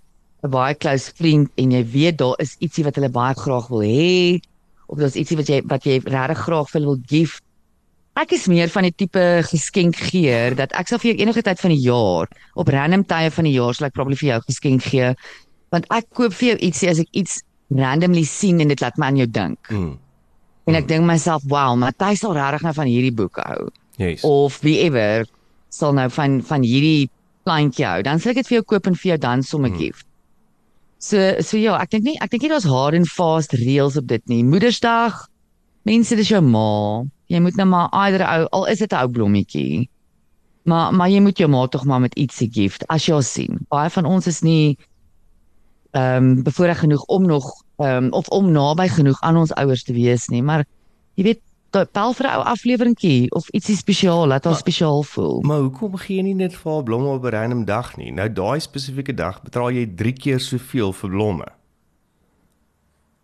'n 0.49 0.55
baie 0.57 0.75
close 0.75 1.13
vriend 1.15 1.51
en 1.61 1.73
jy 1.77 1.83
weet 1.93 2.17
daar 2.19 2.35
is 2.41 2.57
ietsie 2.65 2.85
wat 2.87 2.97
hulle 2.97 3.13
baie 3.13 3.35
graag 3.37 3.69
wil 3.69 3.85
hê 3.85 4.41
of 4.89 4.99
daar's 4.99 5.17
ietsie 5.21 5.37
wat 5.37 5.49
jy 5.53 5.61
wat 5.69 5.85
jy 5.85 6.01
regtig 6.01 6.41
graag 6.47 6.71
vir 6.73 6.81
hulle 6.81 6.91
wil 6.95 7.03
gift. 7.07 7.43
Ek 8.19 8.33
is 8.35 8.49
meer 8.51 8.69
van 8.73 8.83
die 8.83 8.95
tipe 8.97 9.45
geskenkgeer 9.47 10.57
dat 10.59 10.73
ek 10.75 10.89
sal 10.91 10.99
vir 10.99 11.13
jou 11.13 11.19
enige 11.23 11.43
tyd 11.47 11.61
van 11.61 11.71
die 11.71 11.83
jaar 11.85 12.27
op 12.59 12.69
random 12.75 13.05
tye 13.07 13.31
van 13.31 13.45
die 13.47 13.55
jaar 13.55 13.77
sal 13.77 13.87
ek 13.87 13.95
probably 13.95 14.17
vir 14.19 14.31
jou 14.33 14.41
geskenk 14.49 14.83
gee 14.83 15.13
want 15.71 15.87
ek 15.93 16.09
koop 16.17 16.33
vir 16.33 16.49
jou 16.55 16.59
ietsie 16.67 16.89
as 16.91 16.99
ek 17.05 17.13
iets 17.13 17.43
randomly 17.71 18.25
sien 18.25 18.61
en 18.65 18.73
dit 18.73 18.81
laat 18.81 18.97
my 18.99 19.07
aan 19.07 19.21
jou 19.21 19.27
dink. 19.29 19.59
Hmm. 19.69 19.99
En 20.67 20.75
ek 20.75 20.89
dink 20.89 21.05
myself, 21.05 21.45
wow, 21.49 21.77
Matthys 21.77 22.21
sal 22.25 22.35
regtig 22.37 22.65
nou 22.65 22.73
van 22.73 22.89
hierdie 22.89 23.13
boek 23.15 23.37
hou. 23.45 23.69
Yes. 23.99 24.23
of 24.23 24.61
wie 24.63 24.79
ever 24.87 25.27
sal 25.75 25.93
nou 25.93 26.09
van 26.09 26.41
van 26.43 26.63
hierdie 26.63 27.11
plantjie 27.45 27.85
hou, 27.87 28.03
dan 28.03 28.21
sal 28.23 28.31
ek 28.31 28.37
dit 28.43 28.47
vir 28.47 28.57
jou 28.61 28.65
koop 28.73 28.87
en 28.87 28.95
vir 28.95 29.09
jou 29.11 29.19
dan 29.19 29.43
sommer 29.43 29.71
Hmm. 29.71 29.79
gift. 29.79 30.08
So 30.99 31.19
so 31.47 31.57
ja, 31.57 31.77
ek 31.79 31.93
dink 31.95 32.05
nie 32.05 32.17
ek 32.19 32.33
dink 32.33 32.43
nie 32.43 32.51
daar's 32.51 32.67
hard 32.67 32.97
and 32.99 33.07
fast 33.07 33.55
reëls 33.55 33.99
op 34.01 34.09
dit 34.11 34.25
nie. 34.31 34.43
Moedersdag, 34.43 35.29
mense 35.87 36.17
dis 36.19 36.33
jou 36.33 36.43
ma. 36.43 37.05
Jy 37.31 37.41
moet 37.45 37.59
nou 37.61 37.69
maar 37.71 37.89
either 38.07 38.25
ou 38.27 38.49
al 38.59 38.67
is 38.73 38.83
dit 38.83 38.93
'n 38.93 39.03
ou 39.05 39.09
blommetjie. 39.09 39.89
Maar 40.67 40.93
maar 40.93 41.09
jy 41.09 41.21
moet 41.21 41.39
jou 41.39 41.49
ma 41.49 41.67
tog 41.67 41.85
maar 41.85 42.01
met 42.01 42.19
ietsie 42.19 42.51
gift 42.51 42.85
as 42.89 43.07
jy 43.07 43.15
haar 43.15 43.23
sien. 43.23 43.67
Baie 43.71 43.91
van 43.91 44.05
ons 44.05 44.27
is 44.27 44.43
nie 44.43 44.77
ehm 45.95 46.17
um, 46.17 46.43
bevoorreg 46.43 46.79
genoeg 46.79 47.05
om 47.07 47.27
nog 47.27 47.47
ehm 47.79 48.05
um, 48.05 48.13
of 48.13 48.29
om 48.29 48.51
naby 48.53 48.89
genoeg 48.89 49.21
aan 49.21 49.37
ons 49.37 49.55
ouers 49.55 49.85
te 49.85 49.93
wees 49.93 50.29
nie, 50.29 50.43
maar 50.43 50.65
jy 51.15 51.25
weet 51.25 51.43
bel 51.71 52.13
vir 52.15 52.27
'n 52.27 52.35
ou 52.37 52.43
afleweringkie 52.43 53.31
of 53.31 53.49
ietsie 53.51 53.77
spesiaal, 53.77 54.27
laat 54.27 54.45
haar 54.45 54.57
spesiaal 54.57 55.03
voel. 55.03 55.41
Maar 55.43 55.61
hoekom 55.61 55.97
gee 55.97 56.17
jy 56.17 56.23
nie 56.23 56.35
net 56.35 56.55
vir 56.57 56.73
haar 56.73 56.83
blomme 56.83 57.09
op 57.09 57.25
'n 57.25 57.31
random 57.31 57.65
dag 57.65 57.97
nie? 57.97 58.13
Nou 58.13 58.33
daai 58.33 58.61
spesifieke 58.61 59.15
dag 59.15 59.43
betaal 59.43 59.71
jy 59.71 59.87
3 59.97 60.13
keer 60.13 60.41
soveel 60.41 60.93
vir 60.93 61.11
blomme. 61.11 61.49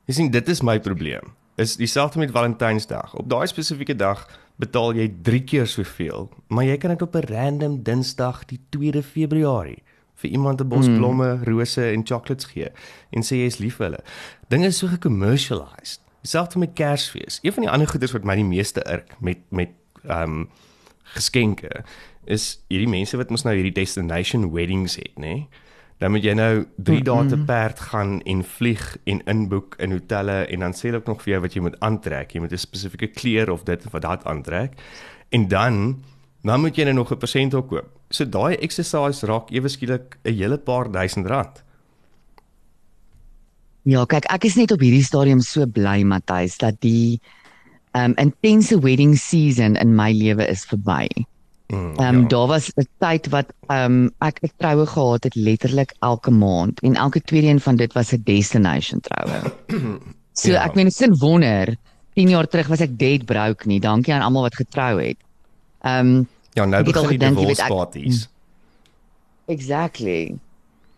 Jy 0.07 0.15
sien, 0.15 0.31
dit 0.31 0.49
is 0.49 0.63
my 0.63 0.81
probleem. 0.81 1.33
Is 1.57 1.77
dieselfde 1.77 2.19
met 2.19 2.31
Valentynsdag. 2.31 3.15
Op 3.15 3.29
daai 3.29 3.47
spesifieke 3.47 3.97
dag 3.97 4.29
betaal 4.57 4.95
jy 4.95 5.09
3 5.23 5.41
keer 5.45 5.67
soveel, 5.67 6.29
maar 6.49 6.65
jy 6.65 6.77
kan 6.77 6.91
dit 6.91 7.03
op 7.03 7.15
'n 7.15 7.33
random 7.33 7.83
Dinsdag 7.83 8.45
die 8.45 8.61
2de 8.71 9.03
Februarie 9.03 9.83
vir 10.15 10.31
iemand 10.31 10.61
'n 10.61 10.69
bos 10.69 10.87
blomme, 10.87 11.39
rose 11.45 11.91
en 11.91 12.07
chocolates 12.07 12.45
gee 12.45 12.69
en 13.11 13.23
sê 13.23 13.37
jy 13.37 13.47
is 13.47 13.59
lief 13.59 13.77
vir 13.77 13.87
hulle. 13.87 14.05
Dinge 14.49 14.67
is 14.67 14.79
so 14.79 14.87
gecommercialized. 14.87 16.01
Dieselfde 16.25 16.59
met 16.59 16.73
Kersfees. 16.73 17.39
Een 17.43 17.53
van 17.53 17.67
die 17.67 17.71
ander 17.71 17.89
goeders 17.89 18.15
wat 18.17 18.25
my 18.25 18.35
die 18.39 18.47
meeste 18.49 18.81
irk 18.89 19.13
met 19.21 19.45
met 19.53 19.77
ehm 20.09 20.39
um, 20.41 20.49
geskenke 21.15 21.85
is 22.25 22.65
hierdie 22.73 22.89
mense 22.89 23.17
wat 23.21 23.31
mos 23.31 23.45
nou 23.45 23.53
hierdie 23.55 23.75
destination 23.77 24.47
weddings 24.53 24.97
het, 24.97 25.13
nê? 25.21 25.35
Dan 26.01 26.15
moet 26.15 26.25
jy 26.25 26.33
nou 26.33 26.65
3 26.77 26.99
mm 26.99 27.05
-hmm. 27.05 27.05
dae 27.05 27.29
te 27.29 27.45
perd 27.45 27.81
gaan 27.81 28.23
en 28.23 28.41
vlieg 28.45 28.97
en 29.05 29.21
inboek 29.25 29.77
in 29.79 29.93
hotelle 29.93 30.47
en 30.47 30.65
dan 30.65 30.73
sê 30.73 30.89
hulle 30.89 30.97
ook 31.03 31.13
nog 31.13 31.23
vir 31.23 31.33
jou 31.33 31.41
wat 31.43 31.55
jy 31.55 31.61
moet 31.61 31.81
aantrek. 31.81 32.33
Jy 32.33 32.41
moet 32.41 32.53
'n 32.53 32.59
spesifieke 32.59 33.07
kleur 33.07 33.51
of 33.51 33.63
dit 33.63 33.87
of 33.87 34.01
dat 34.01 34.25
aantrek. 34.25 34.73
En 35.29 35.49
dan 35.49 36.05
dan 36.43 36.61
moet 36.61 36.77
jy 36.77 36.85
nou 36.85 36.95
nog 36.95 37.13
'n 37.13 37.19
persent 37.19 37.53
koop. 37.53 37.89
So 38.09 38.29
daai 38.29 38.57
exercise 38.57 39.27
raak 39.27 39.51
ewe 39.51 39.69
skielik 39.69 40.19
'n 40.25 40.33
hele 40.33 40.59
paar 40.59 40.91
duisend 40.91 41.27
rand. 41.27 41.65
Ja, 43.85 44.05
kyk, 44.09 44.25
ek 44.33 44.45
is 44.49 44.57
net 44.57 44.73
op 44.73 44.81
hierdie 44.81 45.05
stadium 45.05 45.41
so 45.45 45.67
bly 45.69 46.03
Matthys 46.09 46.57
dat 46.61 46.79
die 46.81 47.21
um 47.95 48.15
intense 48.19 48.79
wedding 48.83 49.13
season 49.21 49.77
in 49.77 49.93
my 49.95 50.11
lewe 50.13 50.47
is 50.51 50.65
verby. 50.67 51.07
Mm, 51.73 51.95
um, 52.01 52.29
daar 52.29 52.47
was 52.49 52.71
'n 52.77 52.87
tyd 53.01 53.29
wat 53.33 53.53
um, 53.71 54.11
ek 54.21 54.41
'n 54.43 54.51
troue 54.59 54.87
gehad 54.87 55.25
het 55.25 55.35
letterlik 55.35 55.93
elke 56.01 56.31
maand 56.31 56.81
en 56.83 56.95
elke 56.97 57.21
tweede 57.21 57.49
een 57.49 57.61
van 57.61 57.77
dit 57.77 57.93
was 57.93 58.13
'n 58.13 58.23
destination 58.25 59.01
troue. 59.01 59.43
So 60.37 60.51
Ja. 60.51 60.65
ek 60.65 60.75
meen 60.75 60.91
sin 60.91 61.15
wonder 61.19 61.77
10 62.15 62.29
jaar 62.29 62.47
terug 62.47 62.67
was 62.69 62.81
ek 62.81 62.99
dead 62.99 63.25
broke 63.25 63.67
nie. 63.69 63.81
Dankie 63.81 64.13
aan 64.15 64.23
almal 64.23 64.43
wat 64.43 64.55
getrou 64.57 64.99
het. 65.01 65.17
Um, 65.87 66.27
ja, 66.55 66.65
nou 66.65 66.81
ek 66.81 66.87
het 66.87 66.95
begin 66.95 67.09
die 67.09 67.19
gedink, 67.19 67.39
jy 67.39 67.47
weet, 67.47 67.57
divorce 67.57 67.63
ek- 67.63 67.69
parties. 67.69 68.29
exactly. 69.47 70.35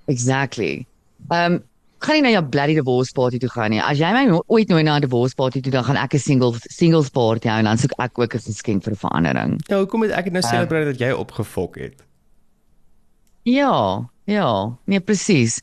Exactly. 0.07 0.87
Um, 1.31 1.63
gaan 2.07 2.15
nie 2.19 2.23
na 2.23 2.31
jou 2.37 2.45
bloody 2.49 2.75
divorce 2.79 3.13
party 3.13 3.39
toe 3.43 3.51
gaan 3.51 3.71
nie. 3.75 3.81
As 3.83 3.99
jy 3.99 4.13
my 4.15 4.25
no- 4.31 4.45
ooit 4.47 4.69
nooi 4.71 4.83
na 4.83 4.97
'n 4.97 5.01
divorce 5.05 5.35
party 5.35 5.61
toe, 5.61 5.73
dan 5.73 5.85
gaan 5.85 5.97
ek 5.97 6.15
'n 6.15 6.19
single 6.19 6.55
singles 6.71 7.09
party 7.11 7.49
hou 7.49 7.59
en 7.59 7.65
dan 7.65 7.79
soek 7.79 7.93
ek 7.99 8.19
ook 8.19 8.35
'n 8.35 8.39
geskenk 8.41 8.83
vir 8.85 8.97
verandering. 8.97 9.61
Ja, 9.69 9.79
hoekom 9.79 10.03
het 10.03 10.11
ek 10.13 10.25
dit 10.25 10.33
nou 10.33 10.43
Ehm. 10.45 10.53
celebrate 10.55 10.85
dat 10.85 10.99
jy 10.99 11.11
opgefok 11.13 11.77
het? 11.79 12.03
Ja, 13.47 14.03
ja, 14.27 14.77
nee 14.87 15.01
presies. 15.01 15.61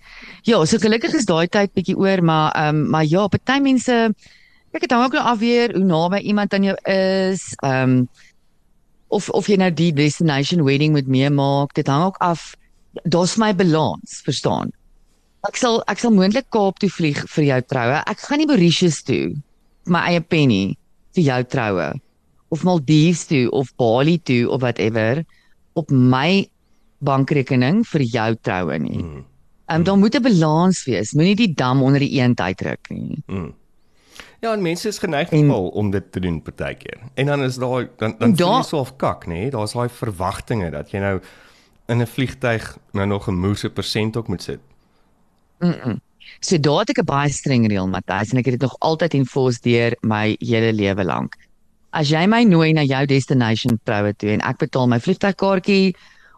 Ja, 0.48 0.64
so 0.66 0.78
gelukkig 0.80 1.14
is 1.14 1.26
daai 1.28 1.48
tyd 1.48 1.74
bietjie 1.76 1.98
oor, 1.98 2.24
maar 2.24 2.52
ehm 2.56 2.76
um, 2.76 2.90
maar 2.90 3.06
ja, 3.06 3.28
party 3.28 3.60
mense 3.60 4.14
kyk 4.72 4.82
dit 4.88 4.92
hang 4.92 5.04
ook 5.06 5.14
nou 5.14 5.24
af 5.24 5.40
weer 5.40 5.74
hoe 5.76 5.84
naby 5.84 6.18
iemand 6.24 6.54
aan 6.54 6.64
jou 6.64 6.78
is, 6.90 7.54
ehm 7.64 7.90
um, 7.90 8.08
of 9.10 9.30
of 9.30 9.48
jy 9.48 9.56
nou 9.58 9.72
die 9.74 9.92
destination 9.94 10.64
wedding 10.64 10.92
moet 10.94 11.08
meemaak. 11.08 11.74
Dit 11.74 11.88
hang 11.88 12.06
ook 12.06 12.18
af 12.18 12.56
daar's 13.04 13.36
my 13.38 13.54
balans, 13.56 14.22
verstaan? 14.24 14.72
Ek 15.44 15.58
sal 15.60 15.82
ek 15.92 16.00
sal 16.00 16.14
moontlik 16.16 16.46
Kaap 16.56 16.78
toe 16.80 16.88
vlieg 16.88 17.18
vir 17.36 17.44
jou 17.44 17.60
troue. 17.68 18.00
Ek 18.08 18.22
gaan 18.24 18.40
nie 18.40 18.48
Mauritius 18.48 19.02
toe 19.04 19.34
my 19.92 20.00
eie 20.14 20.22
penny 20.24 20.78
vir 21.18 21.24
jou 21.26 21.40
troue 21.52 21.90
of 22.56 22.64
Maldives 22.64 23.26
toe 23.28 23.50
of 23.52 23.74
Bali 23.82 24.16
toe 24.24 24.48
of 24.48 24.62
whatever 24.64 25.26
op 25.76 25.92
my 25.92 26.46
bankrekening 27.04 27.82
vir 27.92 28.06
jou 28.08 28.30
troue 28.48 28.80
nie. 28.80 29.02
Mm. 29.04 29.26
um, 29.74 29.84
daar 29.84 29.98
moet 29.98 30.16
'n 30.16 30.24
balans 30.24 30.86
wees. 30.86 31.12
Moenie 31.14 31.36
die 31.36 31.54
dam 31.54 31.84
onder 31.84 32.00
die 32.00 32.14
eend 32.22 32.40
uitdruk 32.40 32.90
nie. 32.90 33.24
Mm. 33.28 33.54
Ja, 34.40 34.54
en 34.54 34.62
mense 34.62 34.88
is 34.88 35.00
geneig 35.00 35.30
En- 35.32 35.48
nogal 35.48 35.68
om 35.68 35.92
dit 35.92 36.12
te 36.12 36.20
doen 36.20 36.42
partykeer. 36.42 37.00
En 37.16 37.26
dan 37.26 37.44
is 37.44 37.56
daai 37.58 37.90
dan 37.98 38.16
dan 38.20 38.36
voel 38.38 38.48
jy 38.48 38.70
half 38.70 38.96
kak, 38.96 39.26
nê? 39.26 39.50
Daar's 39.50 39.74
daai 39.74 39.90
verwagtinge 39.90 40.72
dat 40.72 40.92
jy 40.92 41.00
nou 41.00 41.20
in 41.88 42.02
'n 42.02 42.08
vliegtyg 42.08 42.78
nou 42.92 43.08
nog 43.08 43.28
'n 43.28 43.36
moerse 43.40 43.70
persent 43.70 44.18
ook 44.18 44.28
moet 44.28 44.42
sit. 44.42 44.60
Mm 45.64 45.76
-mm. 45.80 46.02
So 46.40 46.60
daar 46.60 46.80
het 46.80 46.90
ek 46.90 47.00
'n 47.00 47.06
baie 47.06 47.30
streng 47.30 47.68
reël, 47.68 47.88
Matthys, 47.88 48.32
en 48.32 48.38
ek 48.38 48.46
het 48.46 48.60
dit 48.60 48.62
nog 48.62 48.76
altyd 48.80 49.14
enforce 49.14 49.60
deur 49.62 49.96
my 50.02 50.36
hele 50.40 50.74
lewe 50.74 51.04
lank. 51.04 51.36
As 51.92 52.10
jy 52.10 52.26
my 52.28 52.44
nooi 52.44 52.74
na 52.74 52.82
jou 52.82 53.06
destination 53.06 53.80
troue 53.84 54.14
toe 54.14 54.30
en 54.30 54.42
ek 54.42 54.58
betaal 54.58 54.88
my 54.88 55.00
vliegtuigkaartjie 55.00 55.96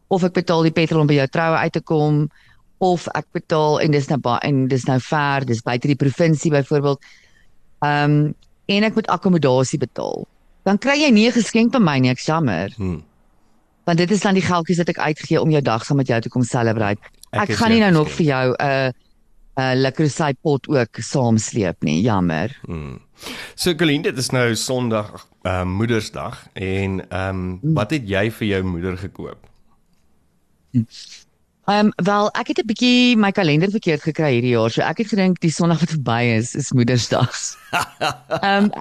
of 0.08 0.24
ek 0.24 0.34
betaal 0.34 0.64
die 0.64 0.72
petrol 0.72 1.02
om 1.02 1.08
by 1.08 1.14
jou 1.14 1.28
troue 1.28 1.58
uit 1.58 1.74
te 1.74 1.82
kom 1.82 2.30
of 2.78 3.08
ek 3.16 3.26
betaal 3.32 3.80
en 3.80 3.92
dis 3.92 4.08
nou 4.08 4.20
baie 4.20 4.40
en 4.44 4.68
dis 4.68 4.86
nou 4.86 5.00
ver, 5.00 5.46
dis 5.46 5.62
buite 5.62 5.88
die 5.88 5.96
provinsie 5.96 6.52
byvoorbeeld. 6.52 7.00
Ehm 7.82 8.12
um, 8.12 8.36
en 8.66 8.84
ek 8.84 8.96
moet 8.96 9.08
akkommodasie 9.08 9.78
betaal. 9.78 10.26
Dan 10.66 10.80
kry 10.82 10.98
jy 10.98 11.12
nie 11.12 11.28
'n 11.28 11.32
geskenk 11.32 11.72
by 11.72 11.80
my 11.80 12.00
nie, 12.00 12.10
ek 12.10 12.20
jammer. 12.20 12.74
Hm. 12.78 13.02
Want 13.86 13.98
dit 13.98 14.12
is 14.12 14.22
dan 14.22 14.34
die 14.34 14.42
geldjies 14.42 14.78
wat 14.78 14.90
ek 14.90 14.98
uitgee 14.98 15.42
om 15.42 15.52
jou 15.52 15.62
dag 15.62 15.86
saam 15.86 15.98
met 15.98 16.08
jou 16.08 16.22
te 16.22 16.30
kom 16.30 16.44
celebrate. 16.44 17.00
Ek, 17.32 17.50
ek 17.50 17.56
gaan 17.56 17.72
nie 17.72 17.80
nou 17.80 17.92
nog 17.92 18.08
geskenk. 18.08 18.18
vir 18.18 18.26
jou 18.26 18.56
'n 18.60 18.94
'n 19.56 19.82
lekker 19.82 20.36
pot 20.42 20.68
ook 20.68 20.98
saamsleep 21.00 21.84
nie, 21.84 22.02
jammer. 22.02 22.60
Mm. 22.68 23.00
So 23.56 23.76
Colleen, 23.76 24.02
dit 24.02 24.18
is 24.18 24.30
nou 24.30 24.56
Sondag, 24.56 25.28
ehm 25.42 25.68
uh, 25.68 25.76
Moedersdag 25.78 26.48
en 26.54 27.10
ehm 27.10 27.30
um, 27.30 27.60
wat 27.74 27.92
het 27.92 28.10
jy 28.10 28.32
vir 28.32 28.48
jou 28.48 28.64
moeder 28.64 28.98
gekoop? 28.98 29.48
Ehm 31.66 31.86
um, 31.86 31.92
wel, 31.96 32.30
ek 32.32 32.48
het 32.48 32.60
'n 32.60 32.66
bietjie 32.66 33.18
my 33.18 33.32
kalender 33.32 33.70
verkeerd 33.70 34.02
gekry 34.02 34.32
hierdie 34.34 34.54
jaar. 34.54 34.70
So 34.70 34.82
ek 34.82 34.98
het 34.98 35.08
gedink 35.08 35.40
die 35.40 35.52
Sondag 35.52 35.80
wat 35.80 35.90
verby 35.90 36.38
is, 36.38 36.56
is 36.56 36.72
Moedersdag. 36.72 37.32
Ehm 38.42 38.64
um, 38.64 38.72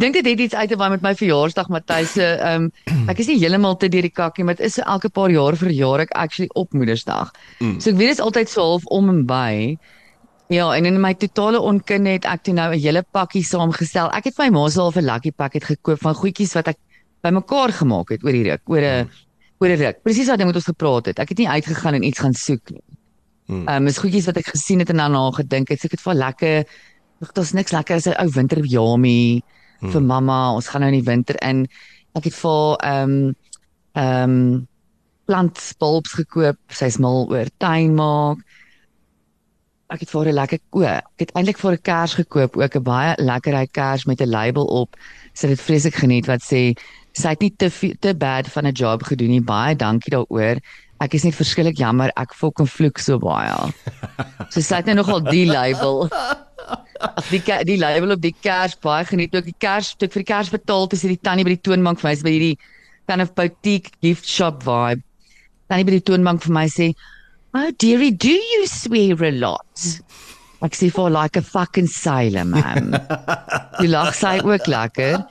dink 0.00 0.14
dit 0.14 0.26
het 0.26 0.40
iets 0.40 0.54
uit 0.54 0.68
te 0.68 0.76
waai 0.76 0.90
met 0.90 1.02
my 1.04 1.12
verjaarsdag 1.14 1.68
Matthys 1.68 2.12
se 2.16 2.24
ehm 2.24 2.68
um, 2.86 3.08
ek 3.12 3.18
is 3.20 3.28
nie 3.28 3.38
heeltemal 3.40 3.76
te 3.76 3.88
deur 3.92 4.06
die 4.06 4.12
kak 4.12 4.38
nie, 4.38 4.46
maar 4.48 4.56
dit 4.56 4.66
is 4.66 4.78
elke 4.78 5.10
paar 5.10 5.30
jaar 5.30 5.56
verjaar 5.56 6.06
ek 6.06 6.14
actually 6.16 6.48
op 6.54 6.72
Moedersdag. 6.72 7.32
Mm. 7.60 7.80
So 7.80 7.90
ek 7.90 7.98
weet 7.98 8.12
dit 8.14 8.18
is 8.18 8.24
altyd 8.24 8.48
so 8.48 8.62
half 8.62 8.86
om 8.86 9.10
en 9.12 9.24
by. 9.26 9.76
Ja, 10.52 10.70
en 10.76 10.86
in 10.86 11.00
my 11.00 11.14
totale 11.14 11.60
onkunde 11.60 12.16
het 12.16 12.28
ek 12.28 12.44
toe 12.44 12.54
nou 12.54 12.72
'n 12.72 12.80
hele 12.80 13.02
pakkie 13.02 13.44
saamgestel. 13.44 14.10
Ek 14.12 14.24
het 14.24 14.34
vir 14.36 14.50
my 14.50 14.60
ma 14.60 14.68
se 14.68 14.80
half 14.80 14.96
'n 14.96 15.04
lucky 15.04 15.32
packet 15.32 15.64
gekoop 15.64 16.00
van 16.00 16.14
goedjies 16.14 16.54
wat 16.54 16.68
ek 16.68 16.78
bymekaar 17.22 17.72
gemaak 17.72 18.10
het 18.10 18.24
oor 18.24 18.32
die 18.32 18.48
ruk, 18.50 18.62
oor 18.66 18.80
'n 18.80 19.08
oor 19.60 19.68
'n 19.68 19.78
ruk. 19.78 20.02
Presies 20.02 20.28
wat 20.28 20.38
ding 20.38 20.48
met 20.48 20.56
ons 20.56 20.70
gepraat 20.72 21.06
het. 21.06 21.18
Ek 21.18 21.28
het 21.28 21.38
nie 21.38 21.48
uitgegaan 21.48 21.94
en 21.94 22.02
iets 22.02 22.18
gaan 22.18 22.34
soek 22.34 22.70
nie. 22.70 22.84
Ehm 23.48 23.68
um, 23.68 23.86
is 23.86 23.98
goedjies 23.98 24.26
wat 24.26 24.36
ek 24.36 24.46
gesien 24.46 24.78
het 24.78 24.90
en 24.90 24.96
daarna 24.96 25.30
gedink 25.30 25.68
het, 25.68 25.80
so 25.80 25.86
ek 25.86 25.92
het 25.92 26.00
vir 26.00 26.14
lekker 26.14 26.64
Ag, 27.22 27.30
daar's 27.36 27.52
niks 27.54 27.70
lekker 27.70 27.96
as 27.96 28.06
'n 28.06 28.18
ou 28.18 28.28
winterjamie 28.34 29.42
Hmm. 29.82 29.90
vir 29.90 30.02
mamma. 30.06 30.54
Ons 30.54 30.70
gaan 30.70 30.84
nou 30.84 30.92
in 30.92 31.00
die 31.00 31.10
winter 31.10 31.38
in. 31.42 31.66
Ek 32.14 32.28
het 32.30 32.36
vir 32.38 32.76
ehm 32.86 33.32
ehm 33.98 34.36
plantbulbs 35.26 36.14
gekoop. 36.18 36.58
Sy's 36.70 36.98
mal 37.02 37.26
oor 37.30 37.50
tuin 37.62 37.94
maak. 37.98 38.42
Ek 39.92 40.00
het 40.00 40.10
vir 40.10 40.28
'n 40.28 40.34
lekker 40.34 40.58
o, 40.72 40.82
ek 40.82 41.18
het 41.18 41.32
eintlik 41.34 41.58
vir 41.58 41.72
'n 41.72 41.82
kers 41.82 42.14
gekoop, 42.14 42.56
ook 42.56 42.76
'n 42.76 42.82
baie 42.82 43.14
lekkerry 43.18 43.66
kers 43.66 44.06
met 44.06 44.20
'n 44.20 44.30
label 44.30 44.64
op. 44.64 44.96
Sy 45.34 45.48
het 45.48 45.56
dit 45.58 45.66
vreeslik 45.66 45.94
geniet 45.94 46.26
wat 46.26 46.40
sê 46.40 46.76
sy 47.12 47.28
het 47.28 47.40
nie 47.40 47.54
te 47.56 47.70
te 48.00 48.14
bad 48.14 48.48
van 48.48 48.66
'n 48.66 48.72
job 48.72 49.02
gedoen 49.02 49.28
nie. 49.28 49.42
Baie 49.42 49.76
dankie 49.76 50.10
daaroor. 50.10 50.60
Ek 51.00 51.14
is 51.14 51.24
net 51.24 51.34
verskillik 51.34 51.76
jammer. 51.76 52.10
Ek 52.16 52.32
en 52.58 52.66
vloek 52.66 52.98
so 52.98 53.18
baie. 53.18 53.72
So 54.52 54.60
sy 54.60 54.76
het 54.76 54.86
nou 54.86 54.96
nogal 54.96 55.20
die 55.20 55.46
label. 55.46 56.08
Ag 57.02 57.30
die 57.30 57.42
die 57.66 57.78
label 57.80 58.14
op 58.14 58.22
die 58.22 58.34
kers 58.34 58.76
baie 58.82 59.04
geniet 59.08 59.34
ook 59.34 59.48
die 59.48 59.58
kers 59.58 59.94
toe 59.96 60.06
ek 60.08 60.14
vir 60.16 60.24
die 60.24 60.32
kers 60.32 60.52
betaal 60.52 60.86
toe 60.86 60.98
sê 60.98 61.10
die 61.10 61.20
tannie 61.20 61.46
by 61.46 61.56
die 61.56 61.64
toonbank 61.68 62.02
vir 62.02 62.08
my 62.08 62.12
is 62.18 62.22
by 62.26 62.34
hierdie 62.34 62.58
kind 63.10 63.24
of 63.24 63.34
boutique 63.34 63.90
gift 64.00 64.28
shop 64.28 64.62
vibe. 64.66 65.02
Tannie 65.68 65.88
by 65.88 65.96
die 65.98 66.06
toonbank 66.10 66.44
vir 66.46 66.54
my 66.54 66.66
sê, 66.70 66.92
"Oh 67.54 67.70
dearie, 67.78 68.12
do 68.12 68.32
you 68.32 68.66
swear 68.66 69.24
a 69.24 69.32
lot?" 69.32 69.86
Ek 70.62 70.76
sê 70.78 70.92
for 70.94 71.10
like 71.10 71.36
a 71.36 71.42
fucking 71.42 71.88
sailor 71.90 72.44
man. 72.44 72.92
Die 73.80 73.90
lag 73.96 74.14
sy 74.14 74.38
ook 74.38 74.68
lekker. 74.70 75.24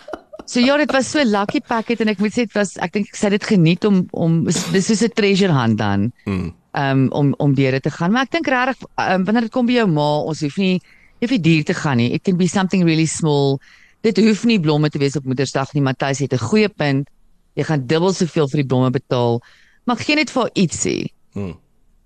So 0.46 0.60
ja, 0.60 0.76
dit 0.78 0.92
was 0.92 1.08
so 1.08 1.24
lucky 1.24 1.62
packet 1.64 2.02
en 2.02 2.12
ek 2.12 2.20
moet 2.20 2.34
sê 2.36 2.44
dit 2.44 2.56
was 2.58 2.76
ek 2.84 2.98
dink 2.98 3.12
ek 3.14 3.20
sê 3.20 3.30
dit 3.32 3.46
geniet 3.54 3.86
om 3.88 4.02
om 4.12 4.42
dis 4.50 4.90
soos 4.90 5.04
'n 5.08 5.16
treasure 5.16 5.54
hunt 5.56 5.80
dan. 5.80 6.12
Mm. 6.26 6.50
Um 6.76 7.08
om 7.16 7.34
om 7.40 7.54
deur 7.56 7.80
te 7.80 7.92
gaan, 7.92 8.12
maar 8.12 8.28
ek 8.28 8.36
dink 8.36 8.48
regtig 8.48 8.84
um, 8.98 9.24
wanneer 9.24 9.48
dit 9.48 9.54
kom 9.56 9.66
by 9.68 9.80
jou 9.80 9.88
ma, 9.88 10.10
ons 10.28 10.44
hoef 10.44 10.58
nie 10.58 10.82
jy 11.22 11.30
nie 11.36 11.42
duur 11.46 11.64
te 11.70 11.78
gaan 11.78 12.00
nie. 12.02 12.12
It 12.16 12.26
can 12.26 12.38
be 12.38 12.48
something 12.50 12.84
really 12.88 13.06
small. 13.06 13.60
Dit 14.06 14.18
hoef 14.18 14.46
nie 14.50 14.60
blomme 14.60 14.90
te 14.90 15.00
wees 15.02 15.16
op 15.20 15.28
Moedersdag 15.30 15.74
nie. 15.74 15.84
Matthys 15.86 16.20
het 16.20 16.34
'n 16.34 16.48
goeie 16.50 16.70
punt. 16.70 17.10
Jy 17.56 17.64
gaan 17.64 17.88
dubbel 17.88 18.14
soveel 18.14 18.48
vir 18.48 18.62
die 18.64 18.68
blomme 18.68 18.90
betaal. 18.90 19.42
Maar 19.86 19.98
geen 19.98 20.18
net 20.18 20.32
vir 20.32 20.50
ietsie. 20.54 21.14
Mm. 21.34 21.58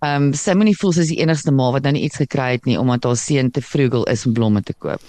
Ehm 0.04 0.24
um, 0.24 0.34
sy 0.34 0.54
moenie 0.54 0.76
voel 0.76 0.92
soos 0.92 1.08
die 1.08 1.22
enigste 1.22 1.52
ma 1.52 1.72
wat 1.72 1.84
nou 1.84 1.94
nie 1.94 2.04
iets 2.04 2.18
gekry 2.18 2.52
het 2.52 2.66
nie 2.66 2.78
omdat 2.80 3.04
haar 3.04 3.18
seun 3.18 3.52
te 3.52 3.62
frugal 3.62 4.04
is 4.12 4.26
om 4.26 4.34
blomme 4.34 4.62
te 4.62 4.74
koop. 4.74 5.02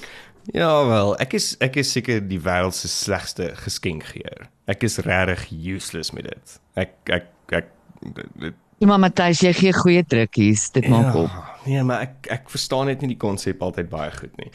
Ja 0.54 0.86
wel, 0.86 1.16
ek 1.18 1.34
is 1.34 1.56
ek 1.60 1.76
is 1.76 1.90
seker 1.92 2.20
die 2.28 2.40
wêreld 2.40 2.74
se 2.74 2.88
slegste 2.88 3.50
geskenkgeer. 3.54 4.48
Ek 4.66 4.82
is 4.82 4.98
regtig 4.98 5.50
useless 5.50 6.12
met 6.12 6.24
dit. 6.24 6.60
Ek 6.74 6.94
ek 7.10 7.26
ek 7.50 7.66
dit, 8.14 8.22
Ja, 8.40 8.65
maar 8.84 9.00
Matthys, 9.00 9.40
jy 9.40 9.54
gee 9.56 9.72
goeie 9.72 10.04
drukkies. 10.04 10.66
Dit 10.74 10.88
maak 10.92 11.14
op. 11.14 11.30
Nee, 11.66 11.82
maar 11.82 12.00
ek 12.06 12.26
ek 12.30 12.50
verstaan 12.52 12.86
net 12.90 13.00
nie 13.00 13.08
die 13.14 13.20
konsep 13.20 13.62
altyd 13.64 13.88
baie 13.92 14.10
goed 14.12 14.36
nie. 14.36 14.50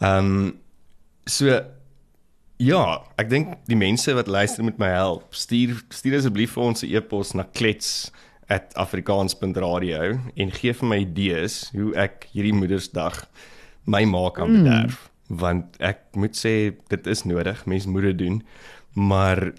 Ehm 0.00 0.18
um, 0.18 0.58
so 1.24 1.46
ja, 2.60 3.00
ek 3.18 3.30
dink 3.30 3.54
die 3.66 3.76
mense 3.78 4.14
wat 4.14 4.26
luister 4.30 4.64
met 4.64 4.78
my 4.78 4.88
help. 4.94 5.34
Stuur 5.34 5.84
stuur 5.94 6.16
asseblief 6.20 6.52
vir 6.54 6.64
ons 6.64 6.82
'n 6.84 6.94
e-pos 6.94 7.34
na 7.34 7.42
klets@afrikaans.radio 7.42 10.18
en 10.36 10.50
gee 10.52 10.72
vir 10.72 10.88
my 10.88 10.98
idees 10.98 11.70
hoe 11.72 11.94
ek 11.96 12.28
hierdie 12.32 12.54
Moedersdag 12.54 13.26
my 13.86 14.04
ma 14.04 14.30
kan 14.30 14.52
bederf, 14.52 15.10
mm. 15.28 15.38
want 15.38 15.76
ek 15.80 15.98
moet 16.16 16.36
sê 16.36 16.74
dit 16.88 17.06
is 17.06 17.24
nodig, 17.24 17.66
mens 17.66 17.86
moet 17.86 18.02
dit 18.02 18.18
doen. 18.18 18.42
Maar 18.94 19.52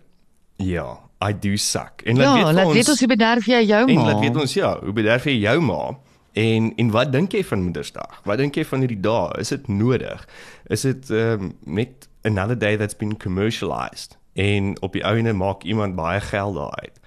ja, 0.58 1.05
I 1.24 1.32
do 1.40 1.56
suck. 1.56 2.02
En 2.04 2.18
laat 2.18 2.26
Ja, 2.26 2.34
weet 2.34 2.54
laat 2.54 2.66
ons 2.66 2.74
weet 2.74 2.90
ons 2.90 3.00
hoe 3.00 3.08
bederf 3.08 3.46
jy 3.46 3.62
jou 3.66 3.88
En 3.88 3.96
ma. 3.96 4.04
laat 4.04 4.20
weet 4.20 4.36
ons 4.36 4.54
ja, 4.54 4.80
hoe 4.80 4.94
bederf 4.94 5.24
jy 5.24 5.38
jou 5.40 5.60
ma? 5.62 5.98
En 6.34 6.74
en 6.76 6.90
wat 6.92 7.12
dink 7.12 7.32
jy 7.32 7.44
van 7.44 7.62
Moedersdag? 7.64 8.22
Wat 8.24 8.38
dink 8.38 8.56
jy 8.56 8.66
van 8.66 8.80
hierdie 8.84 9.00
dae? 9.00 9.40
Is 9.40 9.50
dit 9.50 9.68
nodig? 9.68 10.28
Is 10.68 10.82
dit 10.82 11.10
ehm 11.10 11.42
um, 11.44 11.54
net 11.64 12.10
another 12.24 12.58
day 12.58 12.76
that's 12.78 12.98
been 12.98 13.18
commercialized? 13.18 14.18
En 14.34 14.82
op 14.82 14.94
die 14.94 15.04
einde 15.04 15.34
maak 15.34 15.64
iemand 15.64 15.96
baie 15.96 16.20
geld 16.22 16.56
daaruit. 16.56 17.00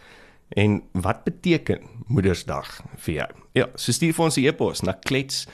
En 0.49 0.83
wat 0.93 1.25
beteken 1.25 1.79
Moedersdag 2.07 2.81
vir 2.97 3.15
jou? 3.15 3.29
Ja, 3.53 3.67
so 3.75 3.93
stuur 3.93 4.15
vir 4.15 4.25
ons 4.25 4.37
'n 4.37 4.45
e-pos 4.47 4.81
na 4.81 4.93
klets 4.93 5.47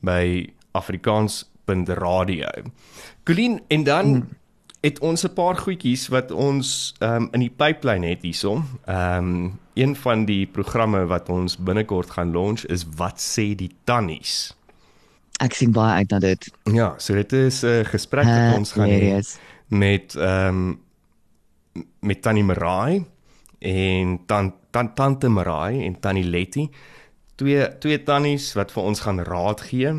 by 0.00 0.52
afrikaans.radio. 0.72 2.48
Colleen 3.24 3.60
en 3.68 3.84
dan 3.84 4.04
hmm 4.06 4.28
het 4.82 4.98
ons 4.98 5.22
'n 5.24 5.32
paar 5.32 5.56
goedjies 5.56 6.08
wat 6.08 6.30
ons 6.30 6.94
um, 6.98 7.28
in 7.30 7.40
die 7.40 7.54
pipeline 7.56 8.06
het 8.06 8.22
hierso. 8.22 8.62
Ehm 8.84 9.16
um, 9.18 9.60
een 9.74 9.96
van 9.96 10.24
die 10.24 10.46
programme 10.46 11.06
wat 11.06 11.28
ons 11.28 11.56
binnekort 11.56 12.10
gaan 12.10 12.32
launch 12.32 12.64
is 12.66 12.84
wat 12.96 13.20
sê 13.20 13.54
die 13.54 13.70
tannies. 13.84 14.56
Ek 15.40 15.54
sien 15.54 15.72
baie 15.72 15.94
uit 15.94 16.10
na 16.10 16.18
dit. 16.18 16.50
Ja, 16.62 16.94
so 16.98 17.14
dit 17.14 17.32
is 17.32 17.62
'n 17.62 17.84
gesprek 17.84 18.24
wat 18.24 18.58
ons 18.58 18.72
gaan 18.72 18.88
hê 18.88 19.22
met 19.68 20.14
ehm 20.14 20.48
um, 20.48 20.80
met 22.00 22.22
Tannie 22.22 22.44
Marai 22.44 23.04
en 23.58 24.20
tan, 24.26 24.54
tan 24.70 24.94
tante 24.94 25.28
Marai 25.28 25.84
en 25.84 26.00
Tannie 26.00 26.24
Letty. 26.24 26.68
Twee 27.34 27.78
twee 27.78 28.02
tannies 28.02 28.52
wat 28.52 28.72
vir 28.72 28.82
ons 28.82 29.00
gaan 29.00 29.20
raad 29.20 29.60
gee, 29.60 29.94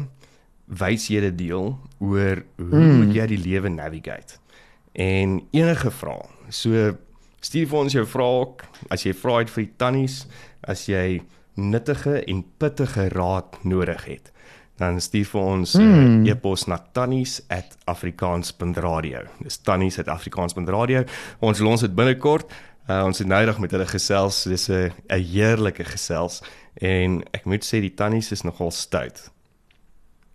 wyshede 0.66 1.36
deel 1.36 1.80
oor 2.00 2.44
hoe 2.58 2.80
mm. 2.80 3.12
jy 3.12 3.26
die 3.28 3.38
lewe 3.38 3.70
navigate. 3.70 4.43
En 4.94 5.42
enige 5.52 5.92
vrae. 5.92 6.28
So 6.50 6.94
stuur 7.44 7.68
vir 7.68 7.80
ons 7.80 7.94
jou 7.94 8.06
vrae 8.08 8.40
ook 8.44 8.64
as 8.94 9.04
jy 9.06 9.14
vra 9.18 9.40
het 9.42 9.50
vir 9.54 9.64
die 9.66 9.74
tannies, 9.78 10.28
as 10.62 10.88
jy 10.88 11.22
nuttige 11.60 12.24
en 12.30 12.46
pittige 12.58 13.10
raad 13.14 13.64
nodig 13.64 14.06
het. 14.06 14.32
Dan 14.82 15.02
stuur 15.02 15.26
vir 15.30 15.42
ons 15.42 15.74
mm. 15.78 16.26
uh, 16.26 16.32
e-pos 16.32 16.68
na 16.68 16.78
tannies@afrikaans.radio. 16.98 19.20
Dis 19.44 19.58
tannies@afrikaans.radio. 19.62 21.04
Ons 21.40 21.60
lons 21.60 21.82
dit 21.82 21.96
binnekort. 21.96 22.52
Uh, 22.90 23.06
ons 23.06 23.18
het 23.18 23.28
noudag 23.28 23.60
met 23.64 23.72
hulle 23.72 23.88
gesels. 23.88 24.44
Dis 24.50 24.70
'n 24.70 24.92
'n 25.10 25.22
heerlike 25.22 25.84
gesels 25.84 26.42
en 26.74 27.24
ek 27.32 27.46
moet 27.46 27.66
sê 27.66 27.80
die 27.80 27.94
tannies 27.94 28.32
is 28.32 28.42
nogal 28.42 28.72
stout. 28.72 29.32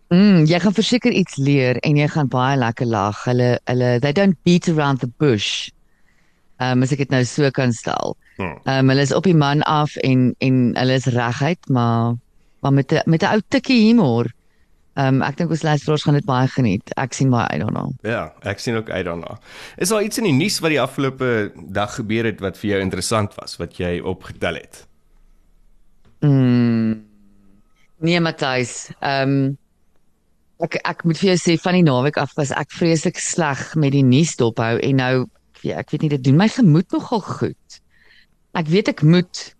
Mm, 0.08 0.46
jy 0.48 0.60
gaan 0.60 0.72
verseker 0.72 1.12
iets 1.12 1.36
leer 1.36 1.76
en 1.84 1.96
jy 1.96 2.06
gaan 2.08 2.28
baie 2.32 2.56
lekker 2.56 2.88
lag. 2.88 3.18
Hulle 3.28 3.58
hulle 3.68 3.98
they 4.00 4.12
don't 4.12 4.38
beat 4.42 4.68
around 4.68 5.00
the 5.00 5.10
bush. 5.20 5.68
Ehm 6.58 6.78
um, 6.78 6.82
as 6.82 6.94
ek 6.94 7.04
dit 7.04 7.12
nou 7.12 7.20
so 7.28 7.50
kan 7.50 7.72
stel. 7.76 8.16
Ehm 8.38 8.56
um, 8.64 8.88
hulle 8.88 9.04
is 9.04 9.12
op 9.12 9.28
die 9.28 9.36
man 9.36 9.62
af 9.68 9.96
en 10.06 10.32
en 10.38 10.72
hulle 10.78 10.96
is 10.96 11.10
reguit, 11.12 11.68
maar 11.68 12.16
maar 12.60 12.72
met 12.72 12.92
'n 12.92 13.02
met 13.04 13.22
'n 13.22 13.34
ou 13.36 13.40
tikkie 13.48 13.80
humor. 13.86 14.32
Ehm 14.94 15.20
um, 15.20 15.22
ek 15.22 15.36
dink 15.36 15.50
ons 15.50 15.62
luisteraars 15.62 16.02
gaan 16.02 16.14
dit 16.14 16.24
baie 16.24 16.48
geniet. 16.48 16.90
Ek 16.96 17.12
sien 17.12 17.30
baie 17.30 17.46
uit 17.46 17.60
daarna. 17.60 17.84
Ja, 18.02 18.32
ek 18.42 18.58
sien 18.58 18.76
ook 18.76 18.90
uit 18.90 19.04
daarna. 19.04 19.38
Is 19.76 19.88
daar 19.88 20.02
iets 20.02 20.18
in 20.18 20.24
die 20.24 20.32
nuus 20.32 20.58
wat 20.58 20.70
die 20.70 20.80
afgelope 20.80 21.52
dag 21.54 21.94
gebeur 21.94 22.24
het 22.24 22.40
wat 22.40 22.58
vir 22.58 22.70
jou 22.70 22.80
interessant 22.80 23.34
was 23.34 23.56
wat 23.56 23.76
jy 23.76 24.00
opgetel 24.00 24.54
het? 24.54 24.86
Mm. 26.20 27.04
Nee, 27.98 28.20
Matthys. 28.20 28.90
Ehm 29.00 29.30
um, 29.30 29.58
ek 30.64 30.78
ek 30.84 31.04
moet 31.06 31.18
vir 31.20 31.30
jou 31.32 31.38
sê 31.38 31.56
van 31.62 31.76
die 31.78 31.86
naweek 31.86 32.16
af 32.18 32.32
was 32.36 32.50
ek 32.50 32.72
vreeslik 32.74 33.18
sleg 33.22 33.74
met 33.76 33.92
die 33.94 34.02
nuus 34.02 34.34
dophou 34.36 34.78
en 34.82 34.96
nou 34.96 35.14
ja, 35.62 35.78
ek 35.78 35.90
weet 35.92 36.02
nie 36.02 36.12
dit 36.16 36.24
doen 36.24 36.36
my 36.38 36.48
gemoed 36.48 36.90
nogal 36.92 37.20
goed. 37.20 37.80
Ek 38.58 38.66
weet 38.70 38.88
ek 38.94 39.02
moet 39.02 39.54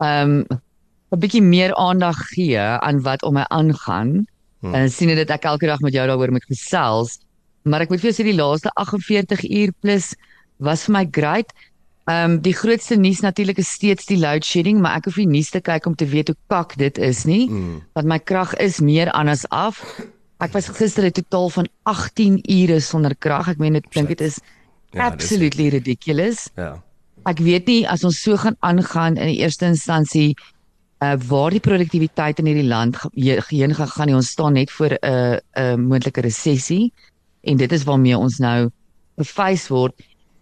ehm 0.00 0.44
um, 0.50 0.60
'n 1.10 1.18
bietjie 1.18 1.42
meer 1.42 1.74
aandag 1.74 2.16
gee 2.30 2.58
aan 2.60 3.00
wat 3.02 3.22
om 3.26 3.34
my 3.34 3.44
aangaan. 3.50 4.26
Hmm. 4.60 4.74
En 4.74 4.90
sien 4.90 5.08
dit 5.08 5.30
ek 5.30 5.44
elke 5.44 5.66
dag 5.66 5.80
met 5.80 5.92
jou 5.92 6.06
daaroor 6.06 6.30
moet 6.30 6.44
gesels. 6.46 7.18
Maar 7.64 7.80
ek 7.82 7.90
moet 7.90 8.00
vir 8.00 8.10
jou 8.12 8.16
sê 8.22 8.26
die 8.28 8.36
laaste 8.38 8.70
48 8.78 9.42
uur 9.50 9.72
plus 9.80 10.14
was 10.58 10.84
vir 10.84 10.92
my 10.92 11.04
great. 11.10 11.52
Ehm 12.06 12.30
um, 12.30 12.38
die 12.40 12.54
grootste 12.54 12.96
nuus 12.96 13.20
natuurlik 13.20 13.58
is 13.58 13.68
steeds 13.68 14.06
die 14.06 14.18
load 14.18 14.44
shedding, 14.44 14.80
maar 14.80 14.96
ek 14.96 15.04
hoef 15.04 15.16
nie 15.16 15.26
nuus 15.26 15.50
te 15.50 15.60
kyk 15.60 15.86
om 15.86 15.94
te 15.94 16.06
weet 16.06 16.28
hoe 16.28 16.36
kak 16.48 16.76
dit 16.76 16.98
is 16.98 17.24
nie, 17.24 17.48
Mm. 17.50 17.82
want 17.94 18.06
my 18.06 18.18
krag 18.18 18.54
is 18.54 18.80
meer 18.80 19.10
as 19.10 19.44
af. 19.50 19.82
Ek 20.40 20.52
was 20.52 20.68
gister 20.68 21.04
'n 21.04 21.12
totaal 21.12 21.50
van 21.50 21.66
18 21.84 22.40
ure 22.48 22.80
sonder 22.80 23.14
krag. 23.16 23.48
Ek 23.48 23.58
meen 23.58 23.76
ek 23.76 23.90
dink 23.92 24.08
dit 24.08 24.20
is 24.20 24.40
Ja, 24.92 25.06
absolutely 25.06 25.68
ridiculous. 25.68 26.48
Ja. 26.56 26.82
Ek 27.26 27.38
weet 27.38 27.66
nie 27.66 27.86
as 27.86 28.02
ons 28.04 28.22
so 28.22 28.36
gaan 28.36 28.56
aangaan 28.60 29.16
in 29.16 29.26
die 29.26 29.38
eerste 29.44 29.66
instansie 29.66 30.34
uh 31.02 31.16
waar 31.28 31.50
die 31.50 31.60
produktiwiteit 31.60 32.38
in 32.38 32.46
hierdie 32.46 32.66
land 32.68 32.96
ge- 32.96 33.10
he- 33.14 33.40
heen 33.56 33.74
gaan 33.74 33.88
gaan 33.88 34.06
nie. 34.06 34.14
Ons 34.16 34.30
staan 34.30 34.52
net 34.54 34.70
voor 34.70 34.90
'n 35.02 35.40
'n 35.56 35.80
moontlike 35.88 36.20
resessie 36.20 36.92
en 37.44 37.56
dit 37.56 37.72
is 37.72 37.84
waarmee 37.84 38.16
ons 38.18 38.38
nou 38.38 38.70
bevys 39.16 39.68
word. 39.68 39.92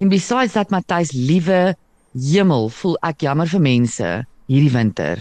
En 0.00 0.08
besides 0.08 0.52
dat 0.52 0.70
Matthys 0.70 1.12
liewe 1.12 1.74
hemel, 2.14 2.68
voel 2.68 2.96
ek 3.02 3.20
jammer 3.20 3.46
vir 3.46 3.60
mense 3.60 4.24
hierdie 4.48 4.72
winter. 4.72 5.18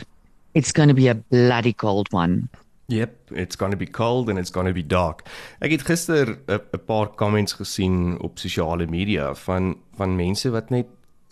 It's 0.54 0.72
going 0.72 0.88
to 0.90 0.96
be 0.96 1.10
a 1.10 1.16
bloody 1.16 1.74
cold 1.74 2.14
one. 2.14 2.50
Yep, 2.90 3.32
it's 3.32 3.58
going 3.58 3.72
to 3.72 3.78
be 3.78 3.86
cold 3.86 4.30
and 4.30 4.40
it's 4.40 4.50
going 4.50 4.68
to 4.68 4.74
be 4.74 4.86
dark. 4.86 5.26
Ek 5.60 5.72
het 5.72 5.84
gister 5.84 6.40
'n 6.48 6.86
paar 6.86 7.12
comments 7.16 7.54
gesien 7.60 8.16
op 8.24 8.40
sosiale 8.40 8.88
media 8.88 9.34
van 9.36 9.76
van 9.98 10.16
mense 10.16 10.50
wat 10.50 10.70
net 10.70 10.88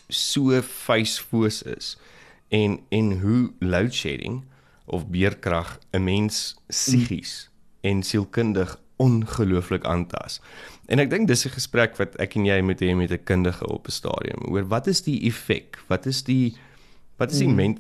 so 0.10 0.62
facefoos 0.62 1.62
is 1.64 1.98
en 2.50 2.80
en 2.90 3.20
hoe 3.22 3.54
load 3.60 3.94
shedding 3.94 4.44
of 4.86 5.08
beerkrag 5.08 5.80
'n 5.92 6.04
mens 6.04 6.56
psigies 6.68 7.50
mm. 7.50 7.90
en 7.90 8.04
sielkundig 8.04 8.80
ongelooflik 8.96 9.86
aantas. 9.86 10.42
En 10.86 11.00
ek 11.00 11.10
dink 11.10 11.28
dis 11.28 11.46
'n 11.46 11.56
gesprek 11.56 11.96
wat 11.96 12.16
ek 12.16 12.36
en 12.36 12.46
jy 12.46 12.62
moet 12.62 12.82
hê 12.82 12.96
met 12.96 13.12
'n 13.12 13.24
kundige 13.24 13.68
op 13.68 13.88
'n 13.88 13.92
stadium 13.92 14.44
oor 14.52 14.68
wat 14.68 14.88
is 14.88 15.02
die 15.02 15.22
effek? 15.24 15.80
Wat 15.88 16.06
is 16.06 16.24
die 16.24 16.58
wat 17.18 17.32
is 17.32 17.38
die 17.38 17.48
mm. 17.48 17.56
ment 17.56 17.80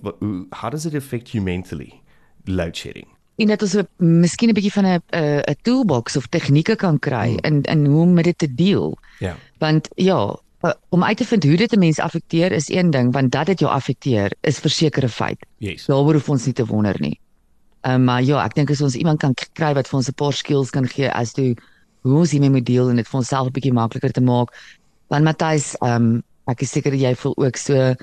how 0.51 0.71
does 0.71 0.85
it 0.85 0.95
affect 0.95 1.31
you 1.31 1.43
mentally 1.43 2.01
load 2.45 2.77
shedding? 2.77 3.14
En 3.37 3.47
dat 3.47 3.61
ons 3.61 3.75
'n- 3.75 3.87
miskien 3.97 4.49
'n 4.49 4.53
bietjie 4.53 4.71
van 4.71 4.85
'n 4.85 5.01
'n 5.11 5.41
'n 5.49 5.55
toolbox 5.61 6.15
of 6.15 6.27
tegnieke 6.27 6.75
kan 6.75 6.99
kry 6.99 7.37
in 7.41 7.61
in 7.61 7.85
hoe 7.85 8.01
om 8.01 8.13
met 8.13 8.23
dit 8.23 8.37
te 8.37 8.53
deel. 8.55 8.97
Ja. 9.19 9.35
Want 9.59 9.87
ja, 9.95 10.35
uh, 10.61 10.71
om 10.89 11.03
uit 11.03 11.17
te 11.17 11.25
vind 11.25 11.43
hoe 11.43 11.57
dit 11.57 11.71
'n 11.73 11.79
mens 11.79 11.99
affekteer 11.99 12.51
is 12.51 12.69
een 12.69 12.89
ding, 12.89 13.13
want 13.13 13.31
dat 13.31 13.45
dit 13.45 13.59
jou 13.59 13.71
affekteer 13.71 14.33
is 14.41 14.59
verseker 14.59 15.03
'n 15.03 15.09
feit. 15.09 15.45
Yes. 15.57 15.85
Daaroor 15.85 16.13
hoef 16.13 16.29
ons 16.29 16.45
nie 16.45 16.53
te 16.53 16.65
wonder 16.65 16.95
nie. 16.99 17.19
Um, 17.81 18.03
maar 18.03 18.23
ja, 18.23 18.43
ek 18.45 18.55
dink 18.55 18.69
as 18.69 18.81
ons 18.81 18.95
iemand 18.95 19.19
kan 19.19 19.33
kry 19.53 19.73
wat 19.73 19.87
vir 19.87 19.97
ons 19.97 20.07
'n 20.07 20.13
paar 20.13 20.33
skills 20.33 20.69
kan 20.69 20.87
gee 20.87 21.11
as 21.11 21.31
toe 21.33 21.55
hoe 22.01 22.17
ons 22.17 22.31
hiermee 22.31 22.49
moet 22.49 22.65
deel 22.65 22.89
en 22.89 22.95
dit 22.95 23.07
vir 23.07 23.17
onsself 23.19 23.47
'n 23.47 23.51
bietjie 23.51 23.73
makliker 23.73 24.11
te 24.11 24.21
maak. 24.21 24.49
Want 25.07 25.23
Matthys, 25.23 25.75
um, 25.81 26.23
ek 26.47 26.61
is 26.61 26.71
seker 26.71 26.93
jy 26.93 27.15
voel 27.15 27.33
ook 27.37 27.55
so 27.57 27.93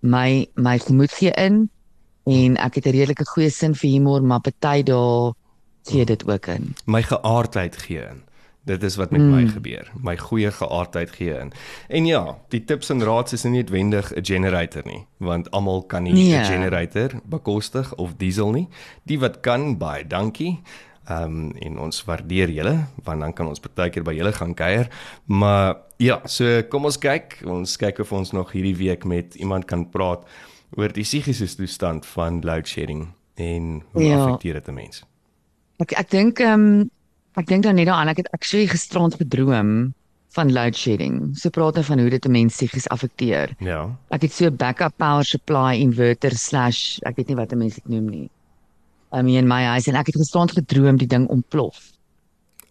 my 0.00 0.46
my 0.54 0.78
gemoed 0.78 1.10
gee 1.12 1.30
in 1.36 1.70
en 2.26 2.56
ek 2.56 2.74
het 2.74 2.86
'n 2.86 2.90
redelike 2.90 3.24
goeie 3.24 3.50
sin 3.50 3.74
vir 3.74 3.90
humor, 3.90 4.22
maar 4.22 4.40
party 4.40 4.82
dae 4.82 5.32
gee 5.86 6.04
dit 6.04 6.28
ook 6.28 6.46
in. 6.46 6.74
my 6.86 7.02
geaardheid 7.02 7.76
gee 7.76 8.02
in. 8.02 8.22
Dit 8.66 8.82
is 8.82 8.96
wat 8.96 9.10
met 9.10 9.20
mm. 9.20 9.30
my 9.30 9.46
gebeur. 9.46 9.90
My 10.02 10.16
goeie 10.16 10.50
geaardheid 10.50 11.10
gee 11.10 11.38
in. 11.38 11.52
En 11.88 12.06
ja, 12.06 12.38
die 12.48 12.64
tips 12.64 12.90
en 12.90 13.04
raads 13.04 13.32
is 13.32 13.44
nie 13.44 13.52
noodwendig 13.52 14.12
'n 14.14 14.24
generator 14.24 14.82
nie, 14.84 15.06
want 15.16 15.50
almal 15.50 15.82
kan 15.82 16.02
nie 16.02 16.12
'n 16.12 16.16
Nee. 16.16 16.44
generator 16.44 17.10
bekostig 17.24 17.94
of 17.94 18.14
diesel 18.16 18.50
nie. 18.50 18.68
Die 19.02 19.18
wat 19.18 19.40
kan, 19.40 19.78
baie 19.78 20.06
dankie. 20.06 20.60
Ehm 21.06 21.22
um, 21.22 21.50
en 21.50 21.78
ons 21.78 22.04
waardeer 22.04 22.50
julle 22.50 22.86
want 23.04 23.20
dan 23.20 23.32
kan 23.32 23.46
ons 23.46 23.60
partykeer 23.60 24.02
by 24.02 24.14
julle 24.14 24.32
gaan 24.32 24.54
kuier. 24.54 24.88
Maar 25.24 25.76
ja, 25.96 26.20
so 26.24 26.62
kom 26.62 26.84
ons 26.84 26.98
kyk. 26.98 27.38
Ons 27.44 27.76
kyk 27.76 27.98
of 27.98 28.12
ons 28.12 28.32
nog 28.32 28.52
hierdie 28.52 28.76
week 28.76 29.04
met 29.04 29.34
iemand 29.34 29.64
kan 29.64 29.90
praat 29.90 30.26
oor 30.76 30.92
die 30.92 31.02
psigiese 31.04 31.48
toestand 31.56 32.06
van 32.06 32.40
load 32.44 32.66
shedding 32.68 33.08
en 33.36 33.82
hoe 33.92 34.02
Ja. 34.02 34.18
affekteer 34.24 34.54
dit 34.54 34.68
'n 34.68 34.74
mens. 34.74 35.04
Ek 35.78 35.92
ek 35.92 36.10
dink 36.10 36.40
ehm 36.40 36.52
um, 36.80 36.90
ek 37.36 37.46
dink 37.46 37.62
dan 37.62 37.74
net 37.74 37.86
daaraan 37.86 38.08
ek 38.08 38.16
het 38.16 38.30
actually 38.32 38.66
gisterand 38.66 39.14
gedroom 39.14 39.94
van 40.36 40.52
load 40.52 40.76
shedding. 40.76 41.36
So 41.36 41.50
praat 41.50 41.76
hy 41.76 41.82
van 41.82 41.98
hoe 41.98 42.10
dit 42.10 42.24
'n 42.26 42.30
mens 42.30 42.54
psigies 42.54 42.88
affekteer. 42.88 43.54
Ja. 43.60 43.96
Ek 44.10 44.22
het 44.22 44.32
so 44.32 44.50
backup 44.50 44.96
power 44.96 45.24
supply 45.24 45.76
inverter 45.80 46.32
slash 46.36 46.98
ek 47.02 47.16
weet 47.16 47.28
nie 47.28 47.36
wat 47.36 47.52
'n 47.52 47.58
mens 47.58 47.74
dit 47.74 47.88
noem 47.88 48.08
nie. 48.08 48.30
Hier 49.12 49.38
in 49.38 49.48
my 49.48 49.64
huis 49.64 49.86
en 49.88 49.94
ek 49.96 50.06
het 50.06 50.16
gisterand 50.16 50.50
gedroom 50.52 50.96
die 50.98 51.06
ding 51.06 51.26
ontplof. 51.28 51.92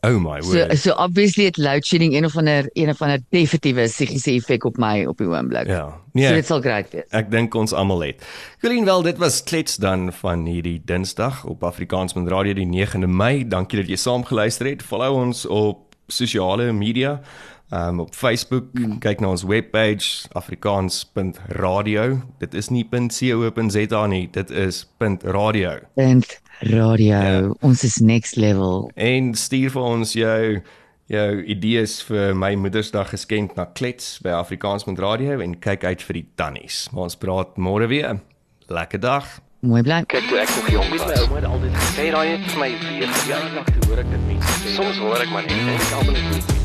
Oh 0.05 0.19
my 0.21 0.41
So 0.45 0.51
word. 0.53 0.77
so 0.77 0.93
obviously 1.01 1.45
het 1.49 1.57
load 1.57 1.85
shedding 1.85 2.13
een 2.15 2.25
of 2.25 2.35
ander 2.37 2.69
een 2.73 2.89
of 2.93 3.01
ander 3.01 3.19
definitiewe 3.33 3.87
psigiese 3.89 4.31
effek 4.37 4.63
op 4.69 4.77
my 4.77 5.05
op 5.09 5.17
die 5.17 5.27
oomblik. 5.27 5.67
Ja. 5.67 5.87
So 5.89 6.01
Nee. 6.15 6.33
dit 6.33 6.45
sal 6.47 6.61
great 6.61 6.91
wees. 6.93 7.03
Ek 7.11 7.31
dink 7.31 7.55
ons 7.59 7.73
almal 7.75 8.03
het. 8.05 8.21
Colleen 8.61 8.85
wel, 8.87 9.01
dit 9.03 9.17
was 9.19 9.41
klets 9.43 9.75
dan 9.83 10.13
van 10.13 10.45
hierdie 10.45 10.81
Dinsdag 10.85 11.41
op 11.45 11.63
Afrikaans 11.67 12.13
met 12.15 12.27
Radio 12.31 12.53
die 12.53 12.67
9de 12.67 13.07
Mei. 13.07 13.47
Dankie 13.47 13.79
dat 13.81 13.89
jy 13.89 13.95
saam 13.99 14.23
geluister 14.23 14.69
het. 14.69 14.83
Follow 14.83 15.15
ons 15.19 15.45
op 15.45 15.95
sosiale 16.07 16.71
media. 16.71 17.21
Um 17.73 17.99
op 17.99 18.13
Facebook, 18.15 18.63
mm. 18.77 18.99
kyk 19.01 19.19
na 19.19 19.27
ons 19.33 19.43
webpage 19.43 20.27
afrikaans.radio. 20.37 22.21
Dit 22.39 22.53
is 22.53 22.69
nie 22.69 22.85
.co.za 22.89 24.05
nie, 24.07 24.27
dit 24.31 24.49
is 24.49 24.85
.radio. 25.23 25.79
Punt 25.95 26.39
radio. 26.59 27.19
Ja. 27.19 27.53
Ons 27.61 27.83
is 27.83 27.99
next 27.99 28.35
level. 28.35 28.89
En 28.95 29.33
stuur 29.33 29.71
vir 29.75 29.81
ons 29.81 30.13
jou 30.13 30.61
jou 31.05 31.43
idees 31.45 31.99
vir 32.07 32.33
my 32.33 32.55
Moedersdag 32.57 33.11
geskenk 33.13 33.53
na 33.55 33.67
klets 33.77 34.15
by 34.25 34.33
Afrikaans 34.33 34.87
met 34.89 34.99
Radio 34.99 35.37
en 35.39 35.53
kyk 35.61 35.85
uit 35.85 36.05
vir 36.07 36.21
die 36.21 36.27
tannies. 36.35 36.87
Maar 36.91 37.11
ons 37.11 37.19
praat 37.21 37.57
môre 37.61 37.89
weer. 37.91 38.17
Lekker 38.73 38.99
dag. 38.99 39.27
Mooi 39.65 39.81
bly. 39.85 40.03
Kyk 40.09 40.27
toe 40.29 40.41
ek 40.41 40.51
nog 40.57 40.69
jong 40.73 40.91
was, 40.93 41.05
my 41.05 41.21
ouma 41.21 41.39
het 41.39 41.49
altyd 41.49 41.79
gesê 41.79 42.11
daai 42.13 42.27
het 42.33 42.51
vir 42.51 42.61
my 42.61 42.69
weer. 42.83 43.17
Ja, 43.29 43.41
ek 43.61 43.73
hoor 43.87 44.03
ek 44.05 44.13
dit 44.13 44.29
mense 44.29 44.61
sê. 44.61 44.77
Soms 44.77 45.01
hoor 45.01 45.25
ek 45.25 45.33
maar 45.33 45.49
net 45.49 45.57
en 45.57 45.75
ek 45.77 45.91
almal 45.99 46.21
is 46.21 46.31
nie. 46.33 46.64